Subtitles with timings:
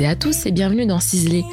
[0.00, 1.44] et à tous et bienvenue dans Ciselé,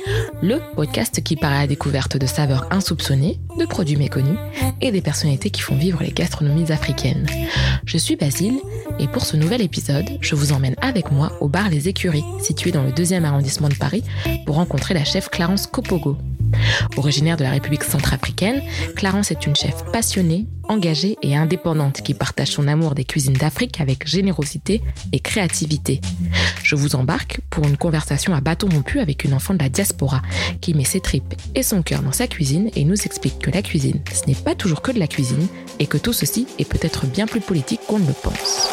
[0.41, 4.37] le podcast qui part à la découverte de saveurs insoupçonnées, de produits méconnus
[4.81, 7.25] et des personnalités qui font vivre les gastronomies africaines.
[7.85, 8.59] Je suis Basile
[8.99, 12.71] et pour ce nouvel épisode, je vous emmène avec moi au bar Les Écuries, situé
[12.71, 14.03] dans le deuxième arrondissement de Paris,
[14.45, 16.17] pour rencontrer la chef Clarence Kopogo.
[16.97, 18.61] Originaire de la République centrafricaine,
[18.95, 23.81] Clarence est une chef passionnée, engagée et indépendante qui partage son amour des cuisines d'Afrique
[23.81, 26.01] avec générosité et créativité.
[26.63, 30.21] Je vous embarque pour une conversation à bâton rompu avec une enfant de la diaspora
[30.61, 33.61] qui met ses tripes et son cœur dans sa cuisine et nous explique que la
[33.61, 35.47] cuisine, ce n'est pas toujours que de la cuisine
[35.79, 38.69] et que tout ceci est peut-être bien plus politique qu'on ne le pense.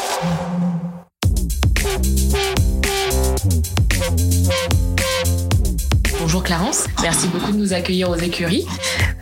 [6.31, 8.65] Bonjour Clarence, merci beaucoup de nous accueillir aux écuries.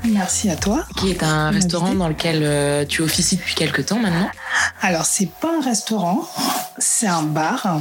[0.04, 0.84] Merci à toi.
[0.98, 4.30] Qui est un restaurant dans lequel euh, tu officies depuis quelques temps maintenant
[4.82, 6.28] Alors, c'est pas un restaurant,
[6.76, 7.80] c'est un bar.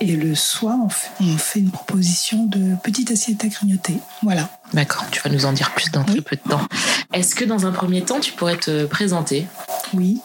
[0.00, 0.78] Et le soir,
[1.20, 3.98] on fait, une proposition de petite assiette à grignoter.
[4.22, 4.48] Voilà.
[4.72, 6.66] D'accord, tu vas nous en dire plus dans très peu de temps.
[7.12, 9.46] Est-ce que dans un premier temps, tu pourrais te présenter?
[9.92, 10.22] Oui.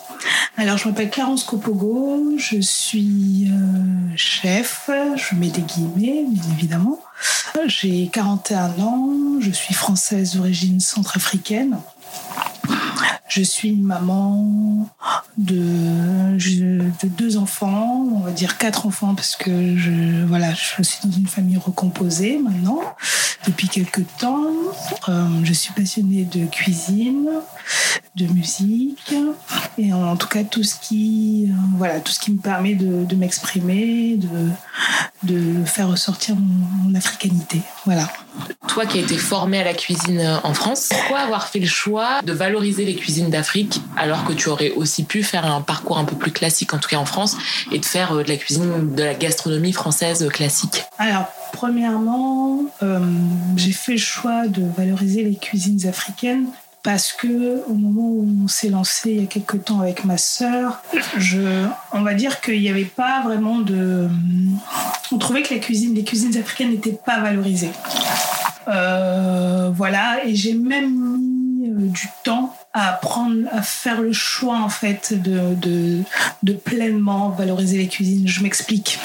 [0.56, 7.02] Alors, je m'appelle Clarence Copogo, je suis euh, chef, je mets des guillemets, bien évidemment.
[7.66, 11.80] J'ai 41 ans, je suis française d'origine centrafricaine.
[13.28, 14.88] Je suis une maman
[15.40, 21.00] de, de, deux enfants, on va dire quatre enfants parce que je, voilà, je suis
[21.08, 22.82] dans une famille recomposée maintenant
[23.48, 24.48] depuis quelques temps.
[25.08, 27.30] Euh, je suis passionnée de cuisine,
[28.16, 29.16] de musique
[29.78, 33.16] et en tout cas tout ce qui, euh, voilà, tout ce qui me permet de,
[33.16, 34.50] m'exprimer, de,
[35.24, 37.62] de faire ressortir mon, mon africanité.
[37.86, 38.10] Voilà.
[38.68, 42.22] Toi qui as été formée à la cuisine en France, pourquoi avoir fait le choix
[42.24, 46.06] de valoriser les cuisines d'Afrique alors que tu aurais aussi pu faire un parcours un
[46.06, 47.38] peu plus classique, en tout cas en France,
[47.72, 53.00] et de faire euh, de la cuisine, de la gastronomie française classique Alors, premièrement, euh,
[53.56, 56.48] j'ai fait le choix de valoriser les cuisines africaines
[56.82, 60.18] parce que au moment où on s'est lancé il y a quelques temps avec ma
[60.18, 60.82] sœur,
[61.18, 64.08] je, on va dire qu'il n'y avait pas vraiment de,
[65.12, 67.72] on trouvait que la cuisine, les cuisines africaines n'étaient pas valorisées.
[68.70, 74.70] Euh, voilà, et j'ai même mis du temps à apprendre à faire le choix en
[74.70, 76.04] fait de, de,
[76.44, 78.28] de pleinement valoriser les cuisines.
[78.28, 79.00] Je m'explique.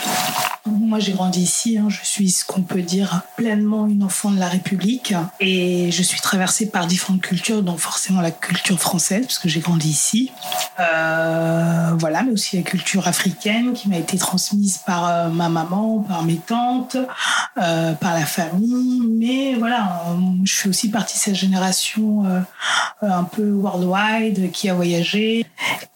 [0.94, 1.76] Moi, j'ai grandi ici.
[1.76, 1.86] Hein.
[1.88, 5.12] Je suis ce qu'on peut dire pleinement une enfant de la République.
[5.40, 9.58] Et je suis traversée par différentes cultures, dont forcément la culture française, parce que j'ai
[9.58, 10.30] grandi ici.
[10.78, 15.98] Euh, voilà, mais aussi la culture africaine qui m'a été transmise par euh, ma maman,
[15.98, 16.96] par mes tantes,
[17.58, 19.02] euh, par la famille.
[19.18, 20.00] Mais voilà,
[20.44, 22.24] je suis aussi partie de cette génération
[23.02, 25.44] un peu worldwide qui a voyagé.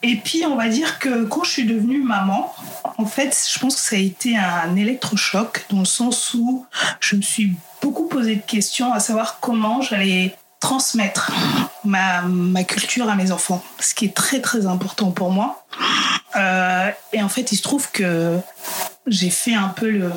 [0.02, 2.52] Et puis, on va dire que quand je suis devenue maman,
[2.98, 4.76] en fait, je pense que ça a été un
[5.70, 6.66] dans le sens où
[7.00, 11.30] je me suis beaucoup posé de questions à savoir comment j'allais transmettre
[11.84, 15.64] ma, ma, culture à mes enfants, ce qui est très très important pour moi.
[16.36, 18.38] Euh, et en fait, il se trouve que
[19.06, 20.12] j'ai fait un peu le...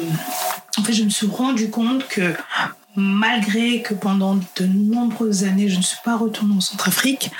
[0.77, 2.33] En fait, je me suis rendu compte que
[2.95, 7.31] malgré que pendant de nombreuses années, je ne suis pas retournée en Centrafrique,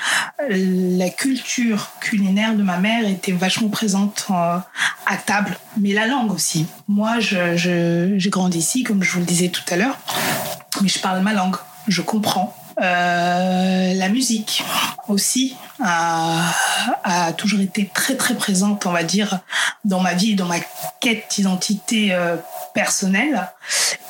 [0.48, 4.58] la culture culinaire de ma mère était vachement présente euh,
[5.06, 6.66] à table, mais la langue aussi.
[6.88, 9.98] Moi, j'ai je, j'ai grandi ici, comme je vous le disais tout à l'heure,
[10.80, 11.56] mais je parle ma langue,
[11.88, 12.56] je comprends.
[12.80, 14.64] Euh, la musique
[15.08, 16.52] aussi a,
[17.04, 19.40] a, toujours été très très présente, on va dire,
[19.84, 20.60] dans ma vie, dans ma
[21.00, 22.36] quête d'identité euh,
[22.74, 23.48] personnelle.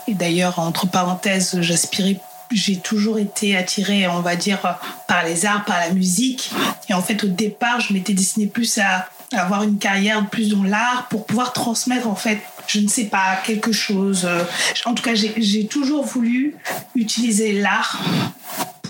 [0.08, 2.20] Et d'ailleurs, entre parenthèses, j'aspirais
[2.54, 6.50] j'ai toujours été attirée, on va dire, par les arts, par la musique.
[6.88, 10.62] Et en fait, au départ, je m'étais destinée plus à avoir une carrière plus dans
[10.62, 14.28] l'art pour pouvoir transmettre, en fait, je ne sais pas, quelque chose.
[14.84, 16.56] En tout cas, j'ai toujours voulu
[16.94, 18.02] utiliser l'art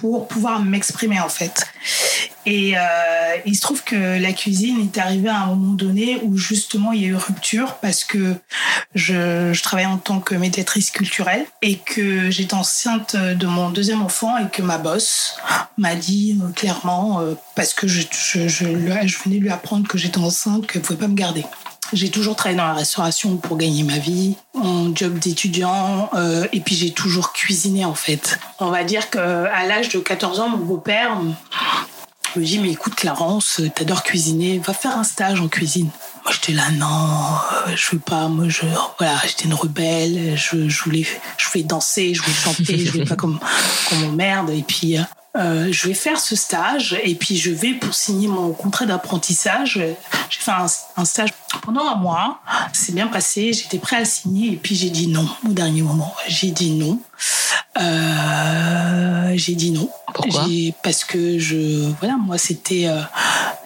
[0.03, 1.65] pour pouvoir m'exprimer en fait.
[2.45, 2.81] Et euh,
[3.47, 7.03] il se trouve que la cuisine est arrivée à un moment donné où justement il
[7.03, 8.35] y a eu rupture parce que
[8.97, 14.03] je, je travaillais en tant que médiatrice culturelle et que j'étais enceinte de mon deuxième
[14.03, 15.37] enfant et que ma boss
[15.79, 18.67] m'a dit euh, clairement, euh, parce que je, je, je,
[19.07, 21.45] je venais lui apprendre que j'étais enceinte, qu'elle ne pouvait pas me garder.
[21.93, 26.61] J'ai toujours travaillé dans la restauration pour gagner ma vie, mon job d'étudiant, euh, et
[26.61, 28.39] puis j'ai toujours cuisiné en fait.
[28.61, 31.21] On va dire qu'à l'âge de 14 ans, mon beau-père
[32.37, 35.91] me dit mais écoute Clarence, t'adores cuisiner, va faire un stage en cuisine.
[36.25, 38.63] Moi j'étais là non, euh, je veux pas, moi je
[38.99, 41.07] voilà, j'étais une rebelle, je, voulais
[41.37, 43.39] je voulais danser, je voulais chanter, je voulais pas comme
[43.91, 44.97] comme mon merde et puis
[45.35, 48.87] euh, euh, je vais faire ce stage et puis je vais pour signer mon contrat
[48.87, 49.81] d'apprentissage.
[50.31, 51.31] J'ai fait un, stage
[51.63, 52.41] pendant un mois.
[52.73, 53.53] C'est bien passé.
[53.53, 56.15] J'étais prêt à le signer et puis j'ai dit non au dernier moment.
[56.29, 56.99] J'ai dit non.
[57.79, 59.89] Euh, j'ai dit non.
[60.15, 60.47] Pourquoi?
[60.83, 63.01] Parce que je, voilà, moi c'était, euh,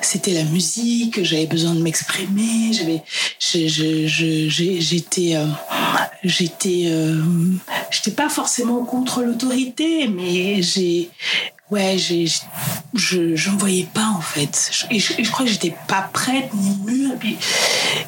[0.01, 1.25] c'était la musique.
[1.25, 2.73] J'avais besoin de m'exprimer.
[2.73, 3.03] J'avais,
[3.41, 5.37] j'étais,
[6.23, 6.93] j'étais,
[7.91, 11.11] j'étais pas forcément contre l'autorité, mais j'ai,
[11.71, 12.27] ouais, j'ai,
[12.95, 14.71] je, je ne voyais pas en fait.
[14.91, 17.13] Et je, je crois que j'étais pas prête ni mûre.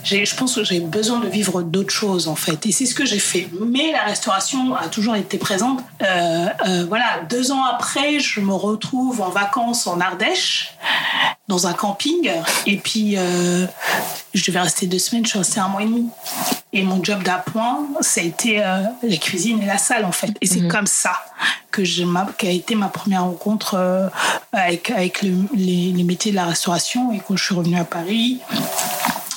[0.05, 2.66] Je pense que j'ai besoin de vivre d'autres choses en fait.
[2.66, 3.49] Et c'est ce que j'ai fait.
[3.60, 5.81] Mais la restauration a toujours été présente.
[6.02, 10.75] Euh, euh, voilà, deux ans après, je me retrouve en vacances en Ardèche,
[11.48, 12.30] dans un camping.
[12.66, 13.66] Et puis, euh,
[14.34, 15.24] je devais rester deux semaines.
[15.24, 16.08] Je suis restée un mois et demi.
[16.72, 20.30] Et mon job d'appoint, ça a été euh, la cuisine et la salle, en fait.
[20.40, 20.68] Et c'est mhm.
[20.68, 21.12] comme ça
[21.70, 21.82] que
[22.36, 24.08] qu'a été ma première rencontre euh,
[24.52, 27.12] avec, avec les, les, métiers de la restauration.
[27.12, 28.40] Et quand je suis revenue à Paris,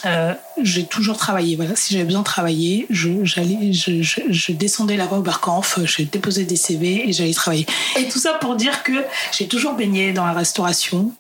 [0.05, 1.55] euh, j'ai toujours travaillé.
[1.55, 6.43] Voilà, si j'avais besoin de travailler, je, j'allais, je, descendais là-bas au Barcanf, je déposais
[6.43, 7.65] des CV et j'allais travailler.
[7.97, 8.93] Et tout ça pour dire que
[9.31, 11.11] j'ai toujours baigné dans la restauration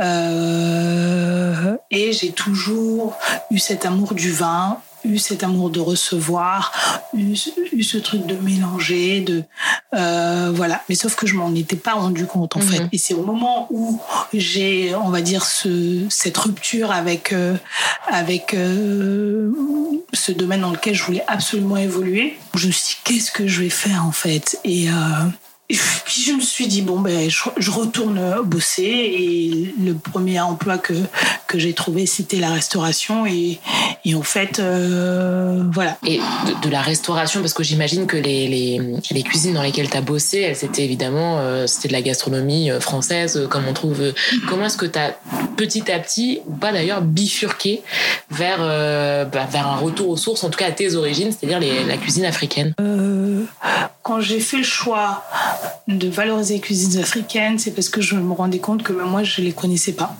[0.00, 3.16] euh, et j'ai toujours
[3.50, 4.78] eu cet amour du vin
[5.08, 6.72] eu cet amour de recevoir,
[7.14, 9.44] eu, ce truc de mélanger, de
[9.94, 10.82] euh, voilà.
[10.88, 12.80] Mais sauf que je m'en étais pas rendu compte en fait.
[12.80, 12.88] Mhm.
[12.92, 14.00] Et c'est au moment où
[14.32, 17.54] j'ai, on va dire, ce, cette rupture avec euh,
[18.06, 19.50] avec euh,
[20.12, 23.62] ce domaine dans lequel je voulais absolument évoluer, je me suis dit qu'est-ce que je
[23.62, 24.58] vais faire en fait?
[24.64, 24.88] Et
[25.70, 25.76] et
[26.06, 28.82] puis je me suis dit, bon, ben, je, retourne bosser.
[28.82, 30.94] Et le premier emploi que,
[31.46, 33.26] que j'ai trouvé, c'était la restauration.
[33.26, 33.58] Et,
[34.06, 35.98] et en fait, euh, voilà.
[36.06, 36.20] Et
[36.62, 38.80] de, la restauration, parce que j'imagine que les, les,
[39.10, 42.70] les, cuisines dans lesquelles tu as bossé, elles c'était évidemment euh, c'était de la gastronomie
[42.70, 44.14] euh, française, comme on trouve.
[44.48, 45.18] Comment est-ce que tu as
[45.58, 47.82] petit à petit, ou pas d'ailleurs, bifurqué
[48.30, 51.96] vers, bah, vers un retour aux sources, en tout cas à tes origines, c'est-à-dire la
[51.98, 52.72] cuisine africaine?
[54.02, 55.24] Quand j'ai fait le choix
[55.86, 59.40] de valoriser les cuisines africaines, c'est parce que je me rendais compte que moi, je
[59.40, 60.16] les connaissais pas.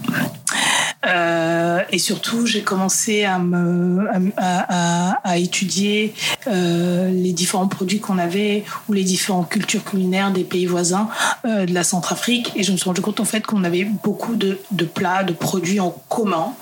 [1.07, 6.15] Euh, et surtout, j'ai commencé à, me, à, étudier
[6.49, 11.09] euh, les différents produits qu'on avait ou les différentes cultures culinaires des pays voisins
[11.45, 12.53] euh, de la Centrafrique.
[12.57, 15.33] Et je me suis rendu compte en fait qu'on avait beaucoup de, de plats, de
[15.33, 16.53] produits en commun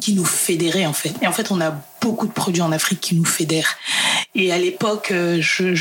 [0.00, 1.12] qui nous fédéraient en fait.
[1.20, 1.74] Et en fait, on a
[2.06, 3.76] beaucoup de produits en Afrique qui nous fédèrent.
[4.36, 5.74] Et à l'époque, euh, je,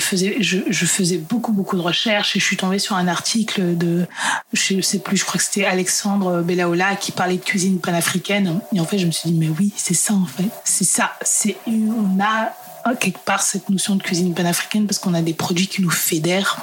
[0.00, 4.04] faisais, je, faisais beaucoup, beaucoup de recherches et je suis tombée sur un article de,
[4.52, 8.60] je sais plus, je crois que c'était Alexandre Belaola qui parlait de cuisine panafricaine.
[8.72, 10.48] Et en fait, je me suis dit, mais oui, c'est ça en fait.
[10.64, 11.12] C'est ça.
[11.22, 12.52] C'est, on a
[12.98, 16.58] quelque part cette notion de cuisine panafricaine parce qu'on a des produits qui nous fédèrent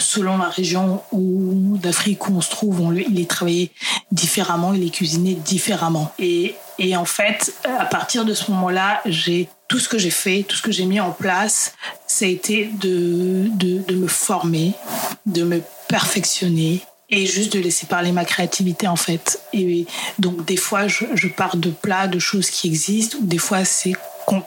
[0.00, 3.70] selon la région d'Afrique où on se trouve, on, il est travaillé
[4.10, 6.12] différemment, il est cuisiné différemment.
[6.18, 10.42] Et, et en fait, à partir de ce moment-là, j'ai tout ce que j'ai fait,
[10.42, 11.74] tout ce que j'ai mis en place,
[12.06, 14.72] ça a été de, de, de me former,
[15.26, 19.40] de me perfectionner, et juste de laisser parler ma créativité en fait.
[19.52, 19.86] Et
[20.18, 23.64] donc des fois je, je pars de plats, de choses qui existent, ou des fois
[23.64, 23.92] c'est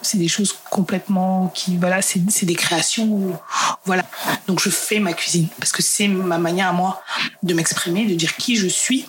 [0.02, 3.40] c'est des choses complètement qui voilà c'est des créations
[3.86, 4.04] voilà
[4.48, 7.04] donc je fais ma cuisine parce que c'est ma manière à moi
[7.44, 9.06] de m'exprimer de dire qui je suis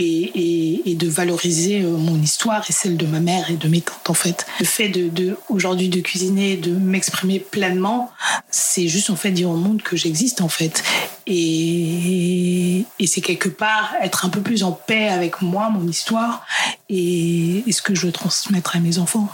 [0.00, 4.10] et, de valoriser euh, mon histoire et celle de ma mère et de mes tantes
[4.10, 4.46] en fait.
[4.58, 8.10] Le fait de, de aujourd'hui de cuisiner de m'exprimer pleinement
[8.50, 10.82] c'est juste en fait dire au monde que j'existe en fait.
[11.26, 16.46] Et, c'est quelque part être un peu plus en paix avec moi mon histoire
[16.90, 19.28] et, ce que je veux transmettre à mes enfants.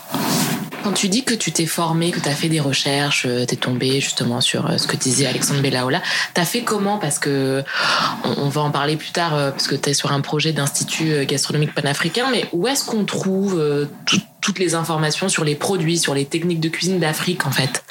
[0.85, 3.55] Quand tu dis que tu t'es formé, que tu as fait des recherches, euh, tu
[3.55, 6.03] es tombé justement sur euh, ce que disait Alexandre Bellaola,
[6.35, 6.99] tu as fait comment?
[6.99, 7.65] Parce que
[8.25, 11.75] on, va en parler plus tard, parce que tu es sur un projet d'institut gastronomique
[11.75, 13.89] panafricain, mais où est-ce qu'on trouve
[14.41, 17.85] toutes les informations sur les produits, sur les techniques de cuisine d'Afrique en fait?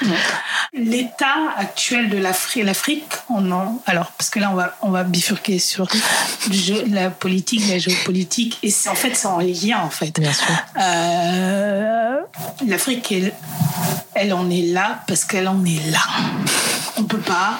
[0.73, 5.03] L'état actuel de l'Afrique, l'Afrique, on en, alors parce que là on va on va
[5.03, 5.87] bifurquer sur
[6.89, 10.19] la politique, la géopolitique, et en fait c'est en lien en fait.
[10.19, 10.55] Bien sûr.
[10.81, 12.19] Euh,
[12.67, 13.33] L'Afrique, elle,
[14.15, 15.99] elle en est là parce qu'elle en est là.
[16.97, 17.59] On peut pas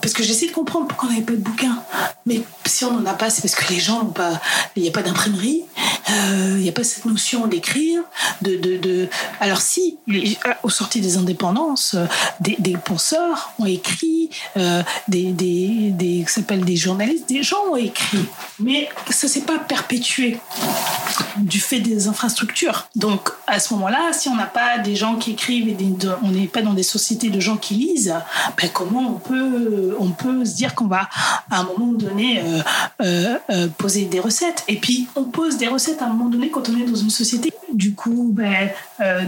[0.00, 1.82] parce que j'essaie de comprendre pourquoi on n'avait pas de bouquins.
[2.26, 4.40] Mais si on n'en a pas, c'est parce que les gens n'ont pas.
[4.76, 5.64] Il n'y a pas d'imprimerie,
[6.10, 8.02] euh, il n'y a pas cette notion d'écrire.
[9.40, 9.98] Alors, si,
[10.62, 12.06] au sorti des indépendances, euh,
[12.40, 18.24] des, penseurs ont écrit, euh, des, des, des, des journalistes, des gens ont écrit.
[18.58, 20.38] Mais ça ne s'est pas perpétué.
[21.36, 22.88] du fait des infrastructures.
[22.96, 25.76] Donc à ce moment-là, si on n'a pas des gens qui écrivent et
[26.22, 28.14] on n'est pas dans des sociétés de gens qui lisent,
[28.56, 31.08] ben comment on peut, on peut se dire qu'on va
[31.50, 32.60] à un moment donné euh,
[33.02, 36.50] euh, euh, poser des recettes Et puis on pose des recettes à un moment donné
[36.50, 37.52] quand on est dans une société.
[37.72, 38.70] Du coup, ben,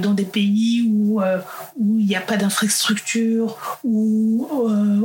[0.00, 4.48] dans des pays où où il n'y a pas d'infrastructure, où,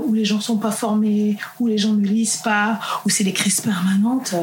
[0.07, 3.33] où les gens sont pas formés, où les gens ne lisent pas, où c'est des
[3.33, 4.33] crises permanentes,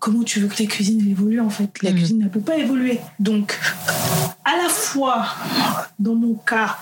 [0.00, 1.70] comment tu veux que la cuisine évolue en fait?
[1.82, 1.96] La mhm.
[1.96, 2.98] cuisine ne peut pas évoluer.
[3.20, 3.58] Donc,
[4.44, 5.26] à la fois,
[6.00, 6.76] dans mon cas,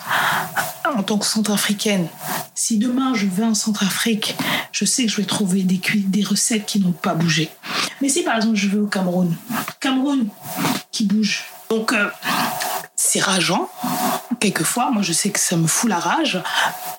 [0.84, 2.08] en tant que centrafricaine,
[2.54, 4.36] si demain je vais en Centrafrique,
[4.72, 7.50] je sais que je vais trouver des, recettes qui n'ont pas bougé.
[8.00, 9.34] Mais si par exemple je vais au Cameroun,
[9.80, 10.28] Cameroun
[10.90, 11.44] qui bouge.
[11.70, 12.08] Donc, euh,
[12.94, 13.68] c'est rageant,
[14.38, 14.90] quelquefois.
[14.90, 16.40] Moi, je sais que ça me fout la rage,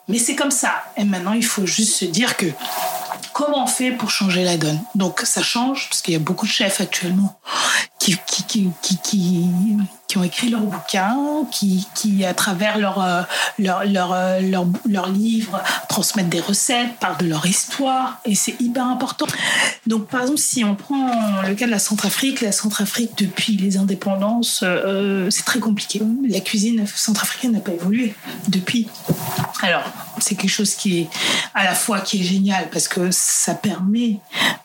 [0.08, 0.84] mais c'est comme ça.
[0.98, 2.48] Et maintenant, il faut juste se dire que
[3.34, 4.82] comment on fait pour changer la donne?
[4.96, 7.38] Donc ça change parce qu'il y a beaucoup de chefs actuellement
[8.00, 8.18] qui,
[10.16, 13.22] qui ont écrit leurs bouquins, qui, qui à travers leurs euh,
[13.60, 14.40] leur, leur, euh,
[14.88, 19.26] leur, livres transmettent des recettes, parlent de leur histoire et c'est hyper important.
[19.88, 23.76] Donc par exemple si on prend le cas de la Centrafrique, la Centrafrique depuis les
[23.76, 26.02] indépendances, euh, c'est très compliqué.
[26.30, 28.16] La cuisine centrafricaine n'a pas évolué
[28.48, 28.88] depuis.
[29.62, 29.84] Alors
[30.20, 31.10] c'est quelque chose qui est
[31.54, 34.20] à la fois qui est génial parce que ça permet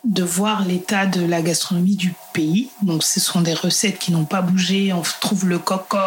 [0.05, 2.69] de voir l'état de la gastronomie du pays.
[2.81, 4.93] Donc ce sont des recettes qui n'ont pas bougé.
[4.93, 5.97] On trouve le coco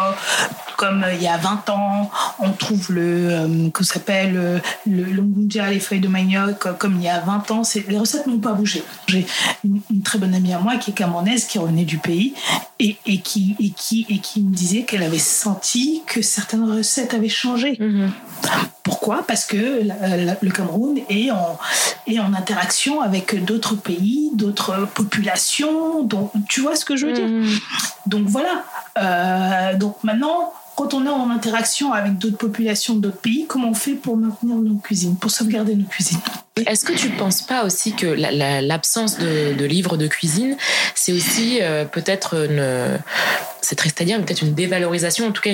[0.75, 2.11] comme euh, il y a 20 ans.
[2.39, 7.03] On trouve le euh, que s'appelle euh, le lungunja, les feuilles de manioc comme il
[7.03, 7.61] y a 20 ans.
[7.87, 8.83] Les recettes n'ont pas bougé.
[9.07, 9.25] J'ai
[9.63, 12.33] une, très bonne amie à moi qui est camerounaise, qui revenait du pays
[12.79, 17.13] et, et, qui, et, qui, et qui me disait qu'elle avait senti que certaines recettes
[17.13, 17.73] avaient changé.
[17.73, 18.09] Mm-hmm.
[18.83, 19.23] Pourquoi?
[19.27, 19.81] Parce que
[20.41, 21.57] le Cameroun est en,
[22.07, 26.03] est en interaction avec d'autres pays, d'autres populations.
[26.03, 27.45] Donc, tu vois ce que je veux dire mmh.
[28.05, 28.63] Donc voilà.
[28.97, 33.73] Euh, donc maintenant, quand on est en interaction avec d'autres populations, d'autres pays, comment on
[33.73, 36.19] fait pour maintenir nos cuisines, pour sauvegarder nos cuisines?
[36.67, 40.55] Est-ce que tu ne penses pas aussi que l'absence de, livres de cuisine,
[40.93, 42.99] c'est aussi euh, peut-être une
[43.65, 45.51] c'est triste à dire, peut-être une dévalorisation, en tout cas,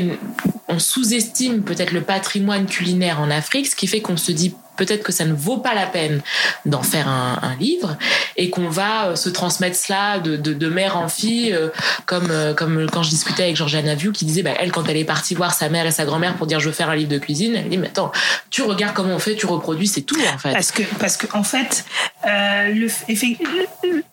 [0.68, 5.04] on sous-estime peut-être le patrimoine culinaire en Afrique, ce qui fait qu'on se dit peut-être
[5.04, 6.22] que ça ne vaut pas la peine
[6.66, 7.98] d'en faire un, livre
[8.38, 11.70] et qu'on va euh, se transmettre cela de, mère en fille, euh,
[12.06, 14.98] comme, euh, comme quand je discutais avec Georgiana Vieux qui disait, bah, elle, quand elle
[14.98, 17.10] est partie voir sa mère et sa grand-mère pour dire je veux faire un livre
[17.10, 18.12] de cuisine, elle dit, mais attends,
[18.50, 20.54] tu regardes comment on fait, tu reproduis, c'est tout en fait.
[20.54, 21.86] Parce que, parce que en fait,
[22.26, 22.88] le,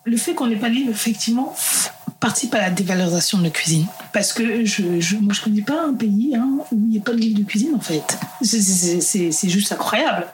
[0.05, 1.55] le fait qu'on n'ait pas livre, effectivement,
[2.19, 3.85] participe à la dévalorisation de la cuisine.
[4.11, 7.01] Parce que je, je, moi, je connais pas un pays hein, où il n'y a
[7.01, 8.17] pas de livre de cuisine, en fait.
[8.41, 10.27] C'est juste incroyable.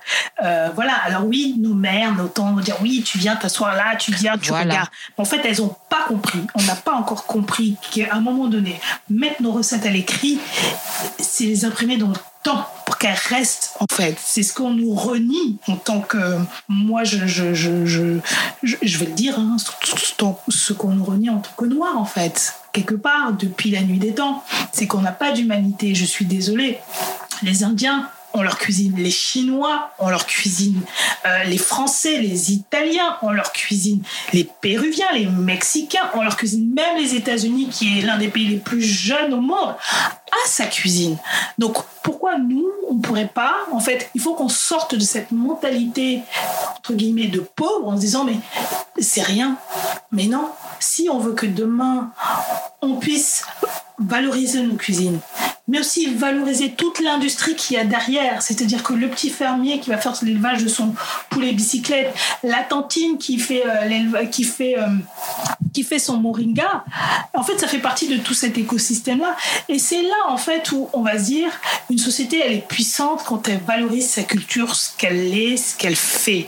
[0.43, 0.93] Euh, voilà.
[1.05, 4.37] Alors oui, nos mères, nos tantes vont dire oui, tu viens t'asseoir là, tu viens,
[4.37, 4.89] tu regardes.
[5.17, 6.39] en fait, elles n'ont pas compris.
[6.55, 10.39] On n'a pas encore compris qu'à un moment donné, mettre nos recettes à l'écrit,
[11.19, 12.15] c'est les imprimer dans le
[12.85, 14.17] pour qu'elles restent en fait.
[14.23, 16.37] C'est ce qu'on nous renie en tant que
[16.67, 18.19] moi je je, je, je,
[18.63, 19.57] je vais le dire hein,
[20.49, 23.99] ce qu'on nous renie en tant que noir en fait quelque part depuis la nuit
[23.99, 25.95] des temps, c'est qu'on n'a pas d'humanité.
[25.95, 26.77] Je suis désolée.
[27.41, 30.81] Les Indiens on leur cuisine, les Chinois on leur cuisine,
[31.25, 36.73] euh, les Français, les Italiens on leur cuisine, les Péruviens, les Mexicains on leur cuisine,
[36.73, 40.65] même les États-Unis qui est l'un des pays les plus jeunes au monde a sa
[40.65, 41.17] cuisine.
[41.57, 46.21] Donc pourquoi nous on pourrait pas En fait, il faut qu'on sorte de cette mentalité
[46.77, 48.37] entre guillemets de pauvre en se disant mais
[48.99, 49.57] c'est rien.
[50.11, 52.11] Mais non, si on veut que demain
[52.83, 53.43] on puisse
[53.97, 55.19] valoriser nos cuisines,
[55.67, 58.41] mais aussi valoriser toute l'industrie qu'il y a derrière.
[58.41, 60.93] C'est-à-dire que le petit fermier qui va faire l'élevage de son
[61.29, 64.87] poulet bicyclette, la tantine qui fait, euh, qui fait, euh,
[65.73, 66.83] qui fait son moringa,
[67.33, 69.35] en fait, ça fait partie de tout cet écosystème-là.
[69.67, 71.49] Et c'est là, en fait, où on va se dire,
[71.89, 75.95] une société, elle est puissante quand elle valorise sa culture, ce qu'elle est, ce qu'elle
[75.95, 76.47] fait.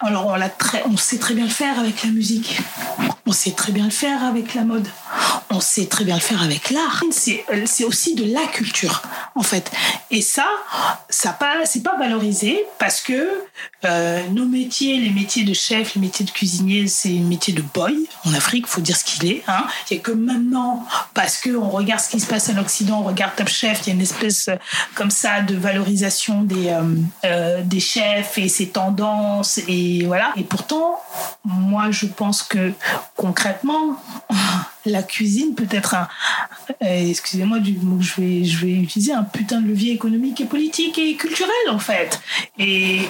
[0.00, 2.58] Alors, on, très, on sait très bien le faire avec la musique.
[3.26, 4.86] On sait très bien le faire avec la mode.
[5.50, 7.02] On sait très bien le faire avec l'art.
[7.10, 9.02] C'est aussi de la culture,
[9.34, 9.70] en fait.
[10.10, 10.46] Et ça,
[11.08, 13.28] ça pas, c'est pas valorisé parce que
[13.84, 17.62] euh, nos métiers, les métiers de chef, les métiers de cuisinier, c'est un métier de
[17.62, 19.42] boy en Afrique, faut dire ce qu'il est.
[19.46, 19.66] Hein.
[19.90, 23.00] Il y a que maintenant, parce que on regarde ce qui se passe en Occident,
[23.00, 24.56] on regarde Top Chef, il y a une espèce euh,
[24.94, 26.76] comme ça de valorisation des,
[27.24, 30.32] euh, des chefs et ses tendances et voilà.
[30.36, 31.00] Et pourtant,
[31.44, 32.72] moi, je pense que
[33.16, 34.02] concrètement,
[34.86, 36.08] la cuisine peut être un,
[36.82, 40.44] euh, excusez-moi du mot je vais, je vais utiliser, un putain de levier économique et
[40.44, 42.20] politique et culturel en fait.
[42.58, 43.00] Et,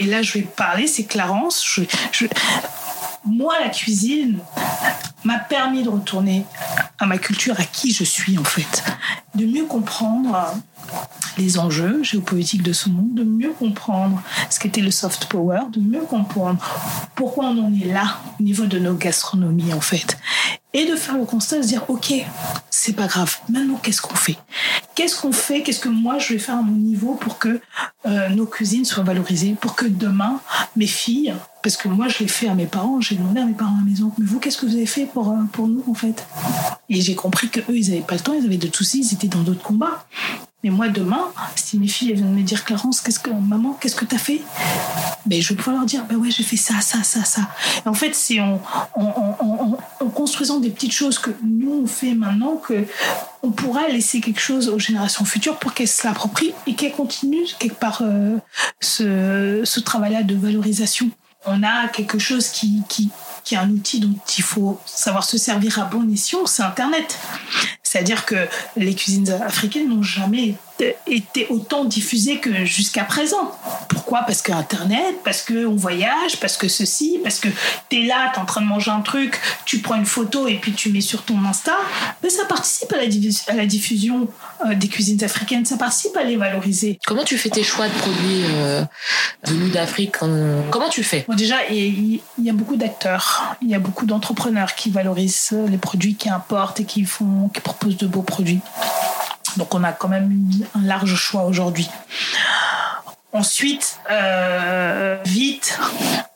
[0.00, 1.80] là, je vais parler, c'est Clarence.
[3.24, 4.38] Moi, la cuisine
[5.24, 6.44] m'a permis de retourner
[6.98, 8.84] à ma culture, à qui je suis en fait,
[9.34, 10.54] de mieux comprendre
[11.38, 15.80] les enjeux géopolitiques de ce monde, de mieux comprendre ce qu'était le soft power, de
[15.80, 16.58] mieux comprendre
[17.14, 20.18] pourquoi on en est là au niveau de nos gastronomies en fait.
[20.74, 22.14] Et de faire le constat, de se dire, ok,
[22.70, 24.38] c'est pas grave, maintenant qu'est-ce qu'on fait?
[24.94, 25.62] Qu'est-ce qu'on fait?
[25.62, 27.60] Qu'est-ce que moi je vais faire à mon niveau pour que
[28.06, 30.40] euh, nos cuisines soient valorisées, pour que demain,
[30.76, 33.52] mes filles, parce que moi je l'ai fait à mes parents, j'ai demandé à mes
[33.52, 35.84] parents à la maison, mais vous qu'est-ce que vous avez fait pour, euh, pour nous
[35.88, 36.26] en fait?
[36.88, 39.14] Et j'ai compris que eux ils n'avaient pas le temps, ils avaient de soucis, ils
[39.14, 40.06] étaient dans d'autres combats.
[40.62, 44.04] Mais moi, demain, si mes filles viennent me dire, Clarence, qu'est-ce que, maman, qu'est-ce que
[44.04, 44.40] tu as fait?
[45.26, 47.48] Ben, Je vais pouvoir leur dire, ben ouais, j'ai fait ça, ça, ça, ça.
[47.84, 48.60] Et en fait, c'est en,
[50.14, 52.86] construisant des petites choses que nous, on fait maintenant, que
[53.42, 57.46] on pourra laisser quelque chose aux générations futures pour qu'elles se l'approprient et qu'elles continuent
[57.58, 58.36] quelque part euh,
[58.80, 61.10] ce, ce travail-là de valorisation.
[61.44, 63.10] On a quelque chose qui, qui,
[63.42, 67.18] qui est un outil dont il faut savoir se servir à bon escient, c'est Internet.
[67.92, 70.54] C'est-à-dire que les cuisines africaines n'ont jamais
[71.06, 73.52] été autant diffusées que jusqu'à présent.
[73.88, 74.22] Pourquoi?
[74.22, 77.48] Parce que Internet, parce qu'on voyage, parce que ceci, parce que
[77.88, 80.46] tu es là, tu es en train de manger un truc, tu prends une photo
[80.46, 81.76] et puis tu mets sur ton Insta.
[82.22, 83.04] Mais ça participe à la,
[83.48, 84.28] à la diffusion
[84.66, 86.98] euh, des cuisines africaines, ça participe à les valoriser.
[87.06, 88.84] Comment tu fais tes choix de produits euh,
[89.44, 90.16] venus d'Afrique?
[90.70, 91.24] Comment tu fais?
[91.36, 96.14] Déjà, il y, a beaucoup d'acteurs, il y a beaucoup d'entrepreneurs qui valorisent les produits,
[96.14, 98.60] qui importent et qui, font, qui proposent de beaux produits.
[99.56, 101.88] Donc on a quand même un large choix aujourd'hui.
[103.34, 105.78] Ensuite, euh, vite,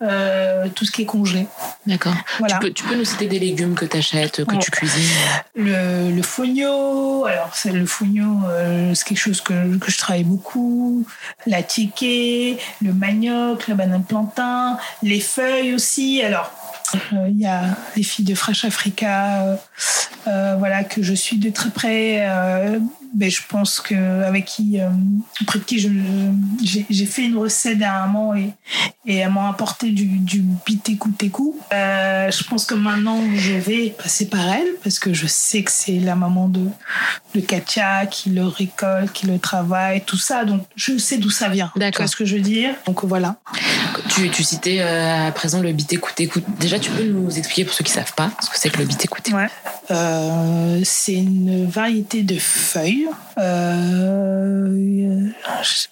[0.01, 1.47] euh, tout ce qui est congelé.
[1.87, 2.15] D'accord.
[2.49, 5.03] Tu, peux, tu, peux, nous citer des légumes que tu achètes, que tu cuisines
[5.55, 10.25] Le, le fogno, alors c'est le fogno, euh, c'est quelque chose que, que, je travaille
[10.25, 11.07] beaucoup.
[11.47, 16.23] La tiquée, le manioc, le banane plantain, les feuilles aussi.
[16.23, 16.51] Alors,
[17.13, 19.59] il y a les filles de Fresh Africa,
[20.25, 22.27] voilà, que je suis de très près.
[23.17, 24.79] Ben, je pense que avec qui,
[25.41, 25.79] auprès de qui
[26.91, 28.51] j'ai fait une recette dernièrement et,
[29.07, 31.57] et elles m'ont apporté du, du biteku teku.
[31.71, 35.99] je pense que maintenant je vais passer par elle parce que je sais que c'est
[35.99, 36.69] la maman de,
[37.35, 40.45] de Katia qui le récolte, qui le travaille, tout ça.
[40.45, 41.73] Donc je sais d'où ça vient.
[41.77, 41.93] D'accord.
[41.93, 42.75] Tu vois ce que je veux dire?
[42.87, 43.37] Donc voilà.
[44.11, 46.41] Tu, tu citais à présent le biteku teku.
[46.61, 48.79] Déjà, tu peux nous expliquer pour ceux qui ne savent pas ce que c'est que
[48.79, 49.49] le biteku ouais.
[49.91, 53.06] euh, C'est une variété de feuilles.
[53.39, 55.29] Euh,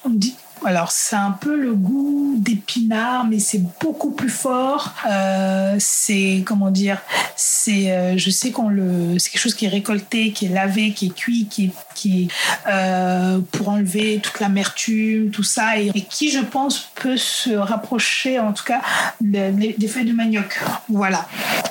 [0.05, 4.94] on dit alors, c'est un peu le goût d'épinard, mais c'est beaucoup plus fort.
[5.07, 7.00] Euh, c'est, comment dire,
[7.37, 10.92] c'est, euh, je sais qu'on le, c'est quelque chose qui est récolté, qui est lavé,
[10.92, 12.29] qui est cuit, qui est, qui
[12.66, 18.53] euh, pour enlever toute l'amertume, tout ça, et, qui, je pense, peut se rapprocher, en
[18.53, 18.81] tout cas,
[19.20, 20.61] des, feuilles de manioc.
[20.88, 21.27] Voilà.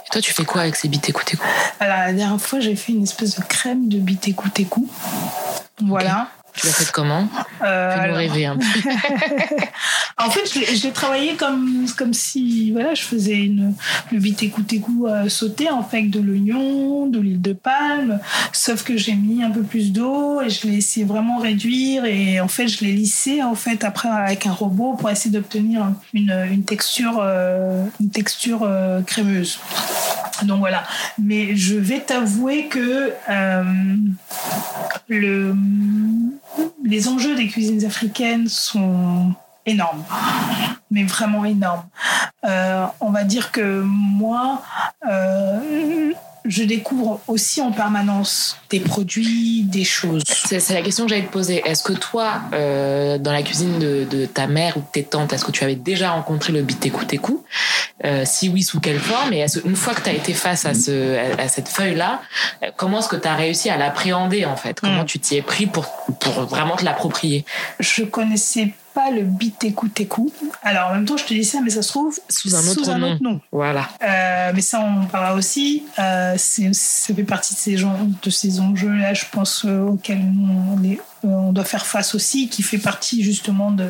[0.06, 1.44] Et toi, tu fais quoi avec ces bitécoutécou
[1.80, 4.88] Alors, la dernière fois, j'ai fait une espèce de crème de bitécoutécou.
[5.82, 6.30] Voilà.
[6.56, 7.28] Tu l'as fait comment
[7.64, 8.66] euh, Fais-nous rêver un peu.
[10.18, 13.74] en fait, je l'ai travaillé comme, comme si voilà, je faisais une,
[14.12, 14.74] le vite écoute
[15.06, 18.20] euh, sauté en fait de l'oignon, de l'huile de palme,
[18.52, 22.40] sauf que j'ai mis un peu plus d'eau et je l'ai essayé vraiment réduire et
[22.40, 26.32] en fait je l'ai lissé en fait après avec un robot pour essayer d'obtenir une,
[26.52, 29.60] une, texture, euh, une texture euh, crémeuse.
[30.44, 30.84] Donc voilà.
[31.18, 33.64] Mais je vais t'avouer que euh,
[35.08, 35.56] le
[36.84, 39.34] les enjeux des cuisines africaines sont
[39.66, 40.04] énormes,
[40.92, 41.86] mais vraiment énormes.
[42.44, 44.62] Euh, on va dire que moi,
[45.08, 46.12] euh,
[46.46, 50.24] je découvre aussi en permanence des produits, des choses.
[50.26, 51.62] C'est la question que j'allais te poser.
[51.66, 55.46] Est-ce que toi, euh, dans la cuisine de, ta mère ou de tes tantes, est-ce
[55.46, 57.44] que tu avais déjà rencontré le biteku
[58.04, 59.34] euh, Si oui, sous quelle forme?
[59.34, 62.22] Et une fois que tu as été face à, ce, à, cette feuille-là,
[62.64, 64.80] euh, comment est-ce que tu as réussi à l'appréhender en fait?
[64.80, 65.08] Comment hmm.
[65.08, 65.86] tu t'y es pris pour,
[66.20, 67.46] pour vraiment te l'approprier?
[67.80, 70.32] Je connaissais pas le biteku teku.
[70.62, 73.22] Alors en même temps, je te dis ça, mais ça se trouve sous un autre,
[73.22, 73.42] nom.
[73.52, 73.90] Voilà.
[74.04, 75.84] Euh, mais ça, on en parlera aussi.
[76.00, 80.84] Euh, ça fait partie de ces, gens, de ces enjeux-là, je pense, euh, auxquels on,
[80.84, 83.88] euh, on, doit faire face aussi, qui fait partie justement de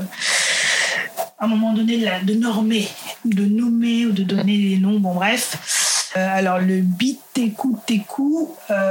[1.40, 2.88] à un moment donné de, de normer,
[3.26, 5.93] de nommer ou de donner les noms, bon bref.
[6.16, 8.50] Alors le biteku teku,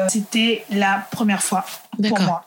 [0.09, 1.65] c'était la première fois
[2.09, 2.47] pour moi.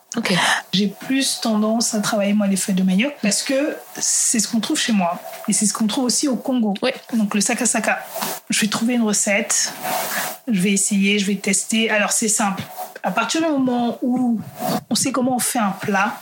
[0.74, 4.60] J'ai plus tendance à travailler moi les feuilles de manioc parce que c'est ce qu'on
[4.60, 6.74] trouve chez moi et c'est ce qu'on trouve aussi au Congo.
[7.14, 8.00] Donc le sakasaka.
[8.50, 9.74] Je vais trouver une recette,
[10.48, 11.90] je vais essayer, je vais tester.
[11.90, 12.64] Alors c'est simple.
[13.04, 14.40] À partir du moment où
[14.90, 16.16] on sait comment on fait un plat,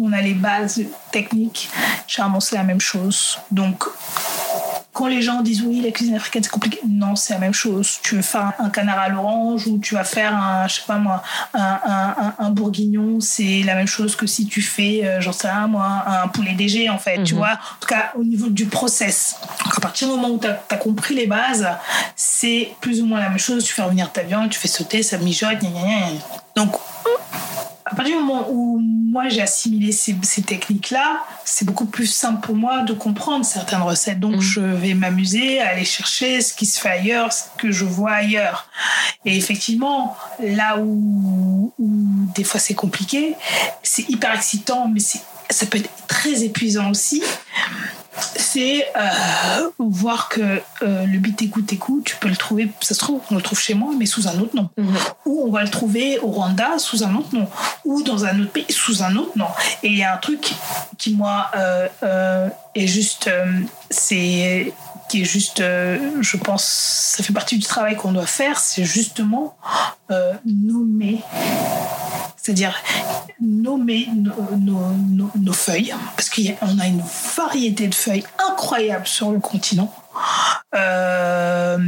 [0.00, 1.68] on a les bases techniques,
[2.06, 3.38] généralement c'est la même chose.
[3.50, 3.84] Donc
[4.98, 8.00] quand les gens disent oui, la cuisine africaine c'est compliqué, non, c'est la même chose.
[8.02, 10.98] Tu veux faire un canard à l'orange ou tu vas faire un, je sais pas
[10.98, 11.22] moi,
[11.54, 16.02] un, bourguignon, c'est la même chose que si tu fais, euh, j'en sais rien moi,
[16.04, 17.38] un poulet DG en fait, tu mhm.
[17.38, 17.52] vois.
[17.52, 19.36] En tout cas, au niveau du process.
[19.76, 21.68] à partir du moment où tu as, compris les bases,
[22.16, 23.62] c'est plus ou moins la même chose.
[23.62, 26.18] Tu fais revenir ta viande, tu fais sauter, ça mijote, gna, gna, gna.
[26.56, 26.72] Donc,
[27.90, 32.54] à partir du moment où moi j'ai assimilé ces, techniques-là, c'est beaucoup plus simple pour
[32.54, 34.20] moi de comprendre certaines recettes.
[34.20, 34.40] Donc mm.
[34.40, 38.12] je vais m'amuser à aller chercher ce qui se fait ailleurs, ce que je vois
[38.12, 38.68] ailleurs.
[39.24, 41.90] Et effectivement, là où, où
[42.34, 43.34] des fois c'est compliqué,
[43.82, 47.22] c'est hyper excitant, mais ça peut être très épuisant aussi
[48.20, 53.00] c'est euh, voir que euh, le beat écoute écoute, tu peux le trouver, ça se
[53.00, 54.68] trouve, on le trouve chez moi, mais sous un autre nom.
[54.76, 54.96] Mhm.
[55.26, 57.48] Ou on va le trouver au Rwanda sous un autre nom.
[57.84, 59.48] Ou dans un autre pays sous un autre nom.
[59.82, 60.54] Et il y a un truc
[60.96, 63.30] qui, moi, euh, est juste.
[63.90, 64.72] c'est
[65.08, 66.64] qui est juste, je pense,
[67.16, 69.56] ça fait partie du travail qu'on doit faire, c'est justement
[70.44, 71.22] nommer
[72.48, 72.74] c'est-à-dire
[73.40, 74.08] nommer
[74.56, 77.02] nos, feuilles, parce qu'on a une
[77.36, 79.92] variété de feuilles incroyable sur le continent,
[80.74, 81.78] euh,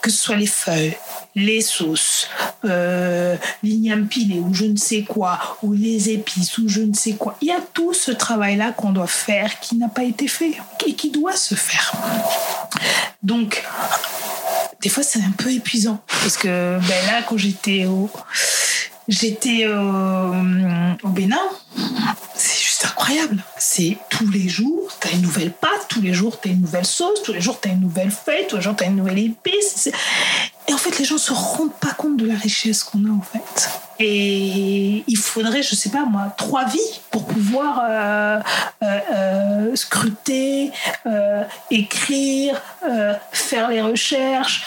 [0.00, 0.96] que ce soit les feuilles,
[1.34, 2.28] les sauces,
[2.64, 7.12] euh, l'igname pilé ou je ne sais quoi, ou les épices ou je ne sais
[7.12, 7.36] quoi.
[7.40, 10.52] Il y a tout ce travail-là qu'on doit faire qui n'a pas été fait
[10.86, 11.92] et qui doit se faire.
[13.22, 13.64] Donc,
[14.80, 18.08] des fois, c'est un peu épuisant parce que ben là, quand j'étais au
[19.08, 21.36] J'étais euh, au Bénin.
[22.34, 23.42] C'est juste incroyable.
[23.58, 26.60] C'est tous les jours, tu as une nouvelle pâte, tous les jours, tu as une
[26.60, 28.88] nouvelle sauce, tous les jours, tu as une nouvelle feuille, tous les jours, tu as
[28.88, 29.88] une nouvelle épice.
[30.68, 33.22] Et en fait, les gens se rendent pas compte de la richesse qu'on a, en
[33.22, 33.70] fait.
[34.00, 38.40] Et il faudrait, je sais pas moi, trois vies pour pouvoir euh,
[38.82, 40.72] euh, euh scruter,
[41.70, 42.60] écrire,
[43.32, 44.64] faire les recherches,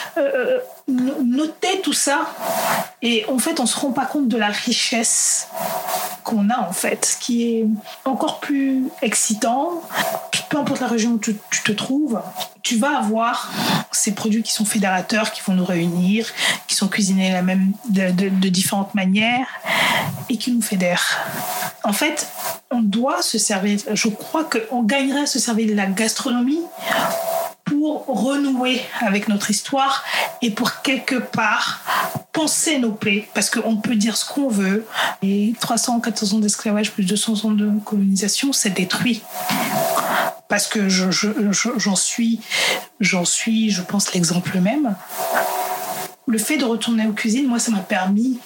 [0.87, 2.27] noter tout ça.
[3.01, 5.47] Et en fait, on se rend pas compte de la richesse
[6.23, 7.67] qu'on a, en fait, ce qui est
[8.05, 9.81] encore plus excitant.
[10.49, 12.21] Peu importe la région où tu, te trouves,
[12.61, 13.51] tu vas avoir
[13.91, 16.27] ces produits qui sont fédérateurs, qui vont nous réunir,
[16.67, 19.20] qui sont cuisinés la même, de différentes manières
[20.29, 21.19] et qui nous fédèrent.
[21.83, 22.27] En fait,
[22.69, 26.61] on doit se servir, je crois qu'on gagnerait à se servir de la gastronomie
[27.65, 30.03] pour renouer avec notre histoire
[30.41, 31.81] et pour quelque part
[32.33, 34.85] penser nos plaies, parce qu'on peut dire ce qu'on veut.
[35.21, 39.21] Et 300, 400 ans d'esclavage plus 200 ans de colonisation, c'est détruit.
[40.47, 42.41] Parce que j'en suis,
[42.99, 44.95] j'en suis, je pense, l'exemple même.
[46.27, 48.39] Le fait de retourner aux cuisines, moi, ça m'a permis